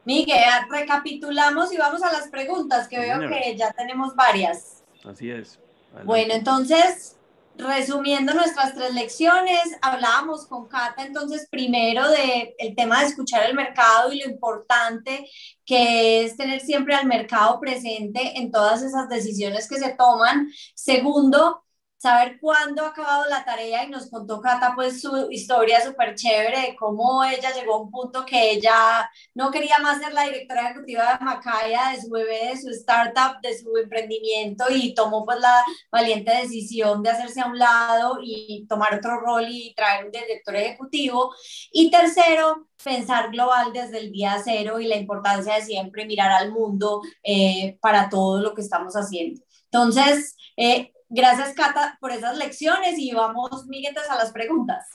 [0.04, 0.38] Miguel,
[0.70, 4.82] recapitulamos y vamos a las preguntas, que veo que ya tenemos varias.
[5.04, 5.60] Así es.
[6.04, 7.16] Bueno, entonces,
[7.62, 13.54] resumiendo nuestras tres lecciones, hablábamos con Cata entonces primero de el tema de escuchar el
[13.54, 15.28] mercado y lo importante
[15.64, 20.50] que es tener siempre al mercado presente en todas esas decisiones que se toman.
[20.74, 21.64] Segundo,
[22.02, 26.60] saber cuándo ha acabado la tarea y nos contó Cata pues su historia súper chévere
[26.60, 30.70] de cómo ella llegó a un punto que ella no quería más ser la directora
[30.70, 35.38] ejecutiva de Macaya, de su bebé, de su startup, de su emprendimiento y tomó pues
[35.38, 40.10] la valiente decisión de hacerse a un lado y tomar otro rol y traer un
[40.10, 41.32] director ejecutivo.
[41.70, 46.50] Y tercero, pensar global desde el día cero y la importancia de siempre mirar al
[46.50, 49.40] mundo eh, para todo lo que estamos haciendo.
[49.72, 54.88] Entonces, eh, Gracias, Cata, por esas lecciones y vamos, Miguel, a las preguntas.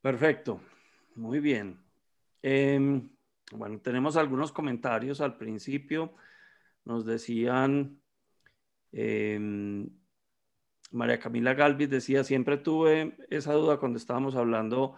[0.00, 0.62] Perfecto,
[1.14, 1.78] muy bien.
[2.40, 3.06] Em,
[3.52, 6.14] bueno, tenemos algunos comentarios al principio.
[6.86, 8.00] Nos decían,
[8.92, 9.90] em,
[10.90, 14.94] María Camila Galvis decía, siempre tuve esa duda cuando estábamos hablando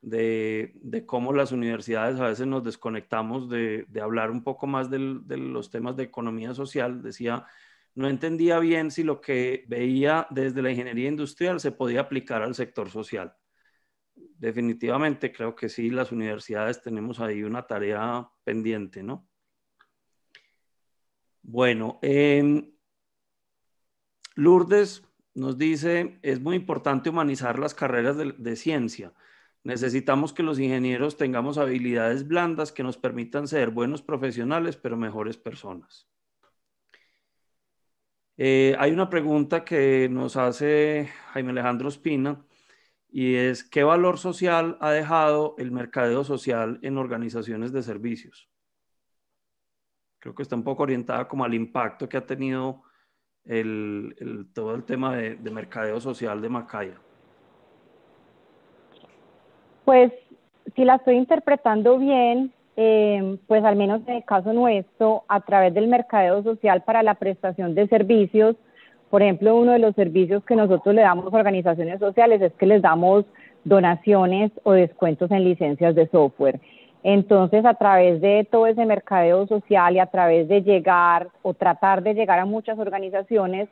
[0.00, 5.70] de, cómo las universidades a veces nos desconectamos de, hablar un poco más de los
[5.70, 7.02] temas de economía social.
[7.02, 7.46] Decía,
[7.96, 12.54] no entendía bien si lo que veía desde la ingeniería industrial se podía aplicar al
[12.54, 13.34] sector social.
[14.14, 19.26] Definitivamente creo que sí, las universidades tenemos ahí una tarea pendiente, ¿no?
[21.42, 22.70] Bueno, em,
[24.34, 25.02] Lourdes
[25.34, 29.14] nos dice, es muy importante humanizar las carreras de, de ciencia.
[29.64, 35.38] Necesitamos que los ingenieros tengamos habilidades blandas que nos permitan ser buenos profesionales, pero mejores
[35.38, 36.10] personas.
[38.38, 42.44] Eh, hay una pregunta que nos hace Jaime Alejandro Espina
[43.08, 48.50] y es, ¿qué valor social ha dejado el mercadeo social en organizaciones de servicios?
[50.18, 52.82] Creo que está un poco orientada como al impacto que ha tenido
[53.44, 57.00] el, todo el tema de, mercadeo social de Macaya.
[59.84, 60.12] Pues
[60.74, 65.72] si la estoy interpretando bien, eh, pues al menos en el caso nuestro, a través
[65.74, 68.56] del mercadeo social para la prestación de servicios,
[69.10, 72.66] por ejemplo, uno de los servicios que nosotros le damos a organizaciones sociales es que
[72.66, 73.24] les damos
[73.64, 76.60] donaciones o descuentos en licencias de software.
[77.02, 82.02] Entonces, a través de todo ese mercadeo social y a través de llegar o tratar
[82.02, 83.68] de llegar a muchas organizaciones,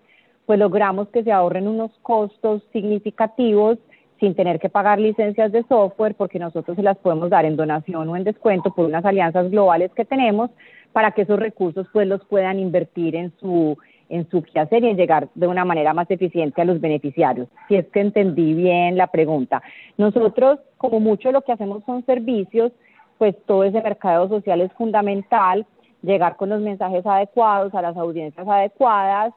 [0.47, 3.79] pues logramos que se ahorren unos costos significativos
[4.21, 8.09] sin tener que pagar licencias de software, porque nosotros se las podemos dar en donación
[8.09, 10.51] o en descuento por unas alianzas globales que tenemos
[10.93, 13.77] para que esos recursos pues los puedan invertir en su
[14.09, 17.49] en su quehacer y en llegar de una manera más eficiente a los beneficiarios.
[17.69, 19.63] Si es que entendí bien la pregunta.
[19.97, 22.71] Nosotros, como mucho lo que hacemos son servicios,
[23.19, 25.67] pues todo ese mercado social es fundamental,
[26.03, 29.33] llegar con los mensajes adecuados a las audiencias adecuadas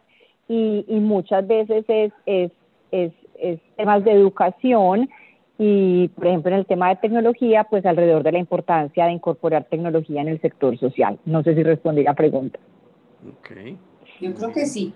[0.50, 2.52] y, muchas veces es, es,
[2.92, 5.10] es es temas de educación
[5.58, 9.66] y, por ejemplo, en el tema de tecnología, pues alrededor de la importancia de incorporar
[9.66, 11.20] tecnología en el sector social.
[11.26, 12.60] No sé si respondí la pregunta.
[13.40, 13.78] Okay.
[14.22, 14.94] Yo creo que sí.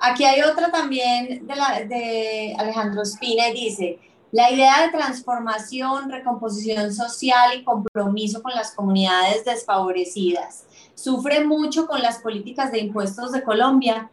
[0.00, 3.98] Aquí hay otra también de, la, de Alejandro Espina y dice,
[4.32, 12.02] la idea de transformación, recomposición social y compromiso con las comunidades desfavorecidas sufre mucho con
[12.02, 14.10] las políticas de impuestos de Colombia.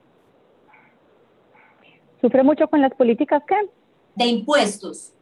[2.21, 3.55] ¿Sufre mucho con las políticas qué?
[4.15, 5.13] De impuestos.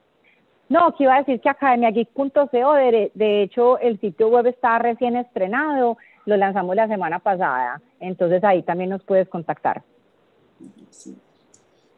[0.70, 5.16] No, que iba a decir que academiageek.co, de, de hecho el sitio web está recién
[5.16, 5.98] estrenado,
[6.28, 9.82] lo lanzamos la semana pasada, entonces ahí también nos puedes contactar.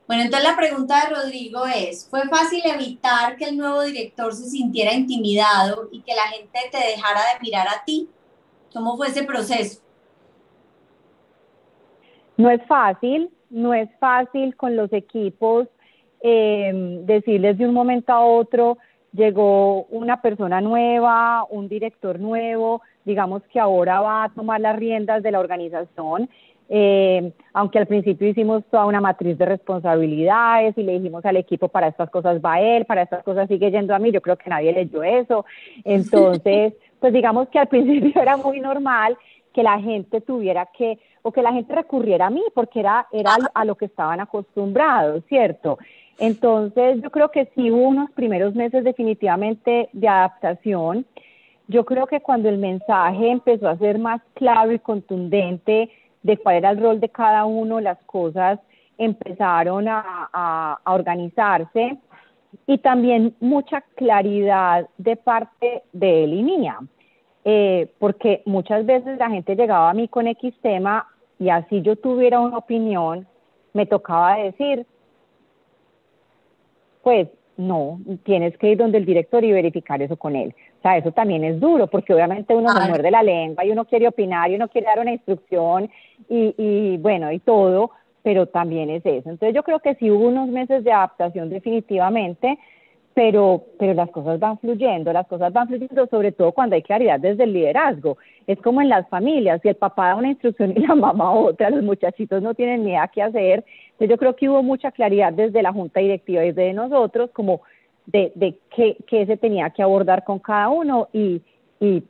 [0.07, 4.45] Bueno, entonces la pregunta de Rodrigo es, ¿fue fácil evitar que el nuevo director se
[4.45, 8.07] sintiera intimidado y que la gente te dejara de mirar a ti?
[8.71, 9.82] ¿Cómo fue ese proceso?
[12.38, 15.67] No es fácil, no es fácil con los equipos
[16.21, 16.71] eh,
[17.05, 18.77] decirles de un momento a otro,
[19.11, 25.24] llegó una persona nueva, un director nuevo, digamos que ahora va a tomar las riendas
[25.24, 26.30] de la organización.
[26.72, 31.68] Eh, aunque al principio hicimos toda una matriz de responsabilidades y le dijimos al equipo
[31.68, 34.51] para estas cosas va él, para estas cosas sigue yendo a mí, yo creo que
[34.51, 35.45] nadie leyó eso.
[35.84, 39.18] Entonces, pues digamos que al principio era muy normal
[39.51, 43.36] que la gente tuviera que, o que la gente recurriera a mí, porque era, era
[43.55, 45.80] a lo que estaban acostumbrados, ¿cierto?
[46.20, 51.05] Entonces, yo creo que sí hubo unos primeros meses definitivamente de adaptación.
[51.70, 55.91] Yo creo que cuando el mensaje empezó a ser más claro y contundente
[56.24, 58.59] de cuál era el rol de cada uno, las cosas
[58.97, 61.95] empezaron a, organizarse
[62.65, 66.80] y también mucha claridad de parte de él y mía,
[67.45, 71.07] eh, porque muchas veces la gente llegaba a mí con X tema
[71.38, 73.28] y así yo tuviera una opinión,
[73.74, 74.88] me tocaba decir,
[77.03, 77.30] pues
[77.60, 80.55] no, tienes que ir donde el director y verificar eso con él.
[80.80, 83.84] O sea, eso también es duro, porque obviamente uno se muerde la lengua y uno
[83.84, 85.89] quiere opinar y uno quiere dar una instrucción
[86.30, 87.91] y, y bueno, y todo,
[88.24, 89.30] pero también es eso.
[89.30, 92.57] Entonces yo creo que sí hubo unos meses de adaptación definitivamente,
[93.14, 97.20] pero, pero las cosas van fluyendo, las cosas van fluyendo sobre todo cuando hay claridad
[97.20, 98.18] desde el liderazgo.
[98.47, 101.70] Es como en las familias, si el papá da una instrucción y la mamá otra,
[101.70, 103.66] los muchachitos no tienen ni idea qué hacer.
[104.00, 107.62] Yo creo que hubo mucha claridad desde la junta directiva y desde nosotros como
[108.06, 111.41] de, de qué, qué, se tenía que abordar con cada uno y,
[111.80, 112.04] y,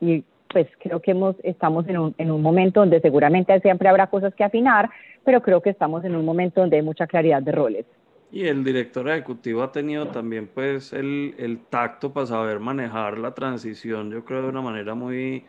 [0.00, 4.08] y pues creo que hemos, estamos en un, en un momento donde seguramente siempre habrá
[4.08, 4.90] cosas que afinar,
[5.24, 7.86] pero creo que estamos en un momento donde hay mucha claridad de roles.
[8.32, 13.34] Y el director ejecutivo ha tenido también pues el, el, tacto para saber manejar la
[13.34, 15.44] transición, yo creo de una manera muy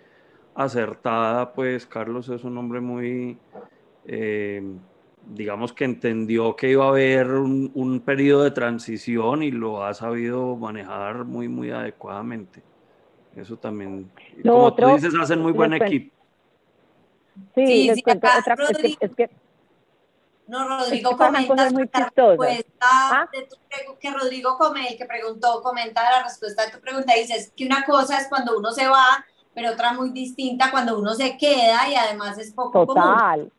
[0.56, 3.38] acertada, pues Carlos es un hombre muy,
[4.06, 4.62] eh,
[5.30, 9.93] digamos que entendió que iba a haber un, un, periodo de transición y lo ha
[9.93, 12.63] sabido manejar muy, muy adecuadamente.
[13.36, 14.11] Eso también,
[14.43, 16.15] lo como otro, tú dices, hacen muy buen equipo.
[17.53, 19.30] Sí, sí, les cuento otra cosa, es que
[20.47, 23.30] no, Rodrigo comenta muy la respuesta ¿Ah?
[23.34, 23.57] de tu
[23.99, 27.84] que Rodrigo come, el que preguntó, comenta la respuesta de tu pregunta, dices que una
[27.84, 31.95] cosa es cuando uno se va, pero otra muy distinta cuando uno se queda y
[31.95, 33.51] además es poco Total.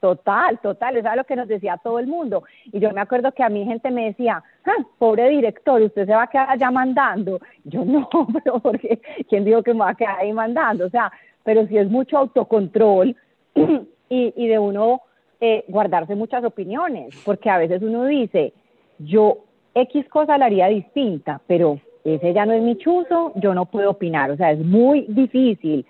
[0.00, 2.44] Total, total, eso es lo que nos decía todo el mundo.
[2.72, 6.14] Y yo me acuerdo que a mi gente me decía, ah, pobre director, usted se
[6.14, 7.40] va a quedar allá mandando.
[7.64, 8.08] Yo no,
[8.44, 10.86] pero porque, ¿quién dijo que me va a quedar ahí mandando?
[10.86, 11.10] O sea,
[11.42, 13.16] pero si es mucho autocontrol
[13.54, 15.02] y, y de uno
[15.40, 18.52] eh, guardarse muchas opiniones, porque a veces uno dice,
[18.98, 19.44] yo
[19.74, 23.90] X cosa la haría distinta, pero ese ya no es mi chuzo, yo no puedo
[23.90, 25.86] opinar, o sea, es muy difícil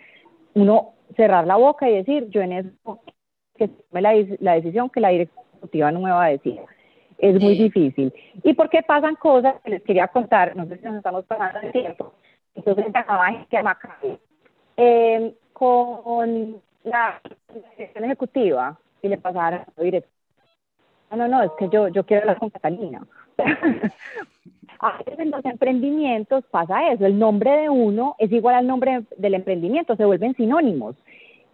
[0.54, 3.00] uno cerrar la boca y decir, yo en eso
[3.58, 6.58] que tome la, la decisión que la directiva no me va a decir.
[7.18, 8.12] Es muy difícil.
[8.44, 10.54] ¿Y por qué pasan cosas que les quería contar?
[10.54, 12.14] No sé si nos estamos pasando el tiempo.
[12.54, 12.86] Entonces,
[13.50, 13.68] que
[14.76, 17.20] eh, con la
[17.76, 20.08] dirección ejecutiva, y le pasara directo.
[21.10, 23.06] No, no, no, es que yo, yo quiero hablar con Catalina.
[24.80, 29.04] a veces en los emprendimientos pasa eso, el nombre de uno es igual al nombre
[29.16, 30.96] del emprendimiento, se vuelven sinónimos.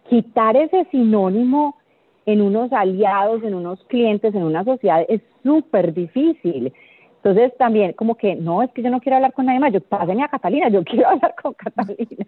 [0.09, 1.77] Quitar ese sinónimo
[2.25, 6.73] en unos aliados, en unos clientes, en una sociedad es súper difícil.
[7.17, 9.81] Entonces también como que, no, es que yo no quiero hablar con nadie más, yo
[9.81, 12.25] pásenme a Catalina, yo quiero hablar con Catalina.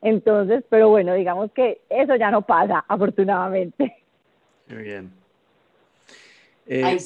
[0.00, 3.96] Entonces, pero bueno, digamos que eso ya no pasa, afortunadamente.
[4.68, 5.10] Muy bien.
[6.66, 6.98] Eh,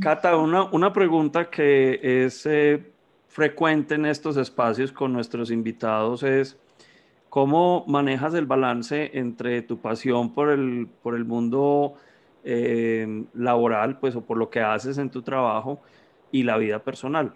[0.00, 2.82] Cata, una, una, pregunta que es eh,
[3.28, 6.56] frecuente en estos espacios con nuestros invitados es,
[7.32, 11.94] ¿cómo manejas el balance entre tu pasión por el, por el mundo
[12.44, 15.80] eh, laboral, pues, o por lo que haces en tu trabajo
[16.30, 17.32] y la vida personal?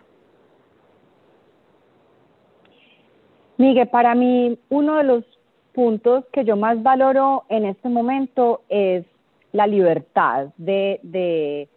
[3.56, 5.24] Miguel, para mí uno de los
[5.72, 9.06] puntos que yo más valoro en este momento es
[9.52, 11.70] la libertad de, de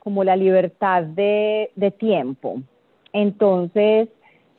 [0.00, 2.56] como la libertad de, de tiempo.
[3.12, 4.08] Entonces,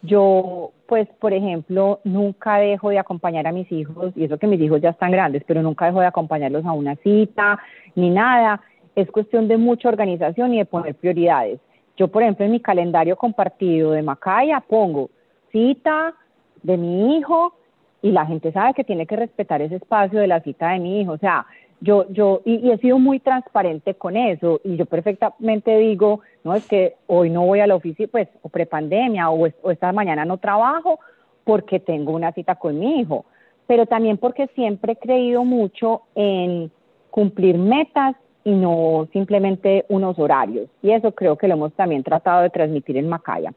[0.01, 4.61] yo, pues, por ejemplo, nunca dejo de acompañar a mis hijos, y eso que mis
[4.61, 7.59] hijos ya están grandes, pero nunca dejo de acompañarlos a una cita,
[7.95, 8.61] ni nada.
[8.95, 11.59] Es cuestión de mucha organización y de poner prioridades.
[11.97, 15.09] Yo, por ejemplo, en mi calendario compartido de Macaya pongo
[15.51, 16.13] cita
[16.61, 17.53] de mi hijo
[18.01, 21.01] y la gente sabe que tiene que respetar ese espacio de la cita de mi
[21.01, 21.13] hijo.
[21.13, 21.45] O sea,
[21.82, 26.67] yo, yo, y, he sido muy transparente con eso, y yo perfectamente digo, no, es
[26.67, 30.38] que hoy no voy a la oficina, pues, o prepandemia, o, o esta mañana no
[30.38, 30.99] trabajo
[31.43, 33.26] porque tengo una cita con mi hijo,
[33.67, 36.71] pero también porque siempre he creído mucho en
[37.11, 42.43] cumplir metas y no simplemente unos horarios, y eso creo que lo hemos también tratado
[42.43, 43.53] de transmitir en Macaya.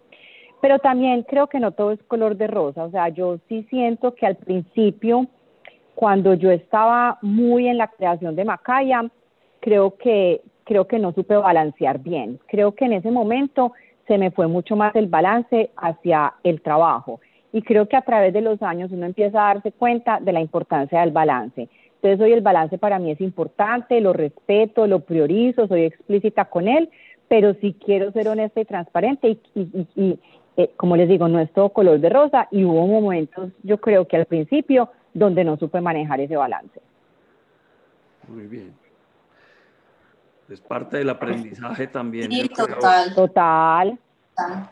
[0.61, 4.15] Pero también creo que no todo es color de rosa, o sea, yo sí siento
[4.15, 5.29] que al principio
[5.99, 9.03] cuando yo estaba muy en la creación de Macaya,
[9.59, 12.39] creo que, creo que no supe balancear bien.
[12.47, 13.73] Creo que en ese momento
[14.07, 17.19] se me fue mucho más el balance hacia el trabajo.
[17.53, 20.41] Y creo que a través de los años uno empieza a darse cuenta de la
[20.41, 21.69] importancia del balance.
[21.97, 26.69] Entonces hoy el balance para mí es importante, lo respeto, lo priorizo, soy explícita con
[26.69, 26.91] él,
[27.27, 30.21] pero sí quiero ser honesta y transparente y,
[30.57, 34.07] eh, como les digo, no es todo color de rosa y hubo momentos, yo creo
[34.07, 36.81] que al principio donde no supe manejar ese balance.
[38.29, 38.75] Muy bien.
[40.49, 42.31] Es parte del aprendizaje también.
[42.31, 43.15] Sí, total.
[43.15, 43.99] Total.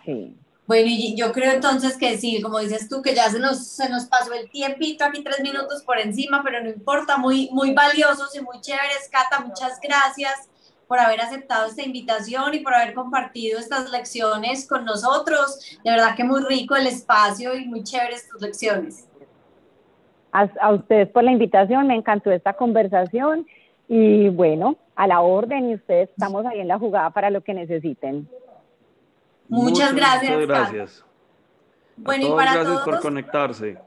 [0.05, 0.37] Sí.
[0.67, 3.89] Bueno, y yo creo entonces que sí, como dices tú, que ya se nos, se
[3.89, 8.35] nos pasó el tiempito, aquí tres minutos por encima, pero no importa, muy, muy valiosos
[8.35, 9.09] y muy chéveres.
[9.11, 10.49] Cata, muchas gracias
[10.89, 15.79] por haber aceptado esta invitación y por haber compartido estas lecciones con nosotros.
[15.85, 19.07] De verdad que muy rico el espacio y muy chéveres tus lecciones
[20.33, 23.47] a, ustedes por la invitación, me encantó esta conversación
[23.89, 27.55] y bueno, a la orden y ustedes estamos ahí en la jugada para lo que
[27.55, 28.29] necesiten.
[29.49, 30.33] Muchas, gracias.
[30.33, 31.05] Muchas gracias.
[31.97, 33.79] Bueno, y para gracias todos, por conectarse.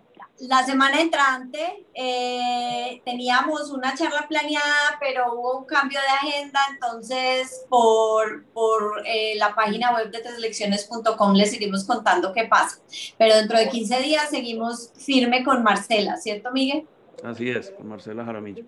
[0.42, 7.66] La semana entrante eh, teníamos una charla planeada, pero hubo un cambio de agenda, entonces
[7.68, 12.80] por, por eh, la página web de treslecciones.com les seguimos contando qué pasa.
[13.18, 16.88] Pero dentro de 15 días seguimos firme con Marcela, ¿cierto, Miguel?
[17.24, 18.64] Así es, con Marcela Jaramillo.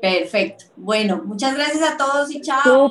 [0.00, 0.64] Perfecto.
[0.76, 2.88] Bueno, muchas gracias a todos y chao.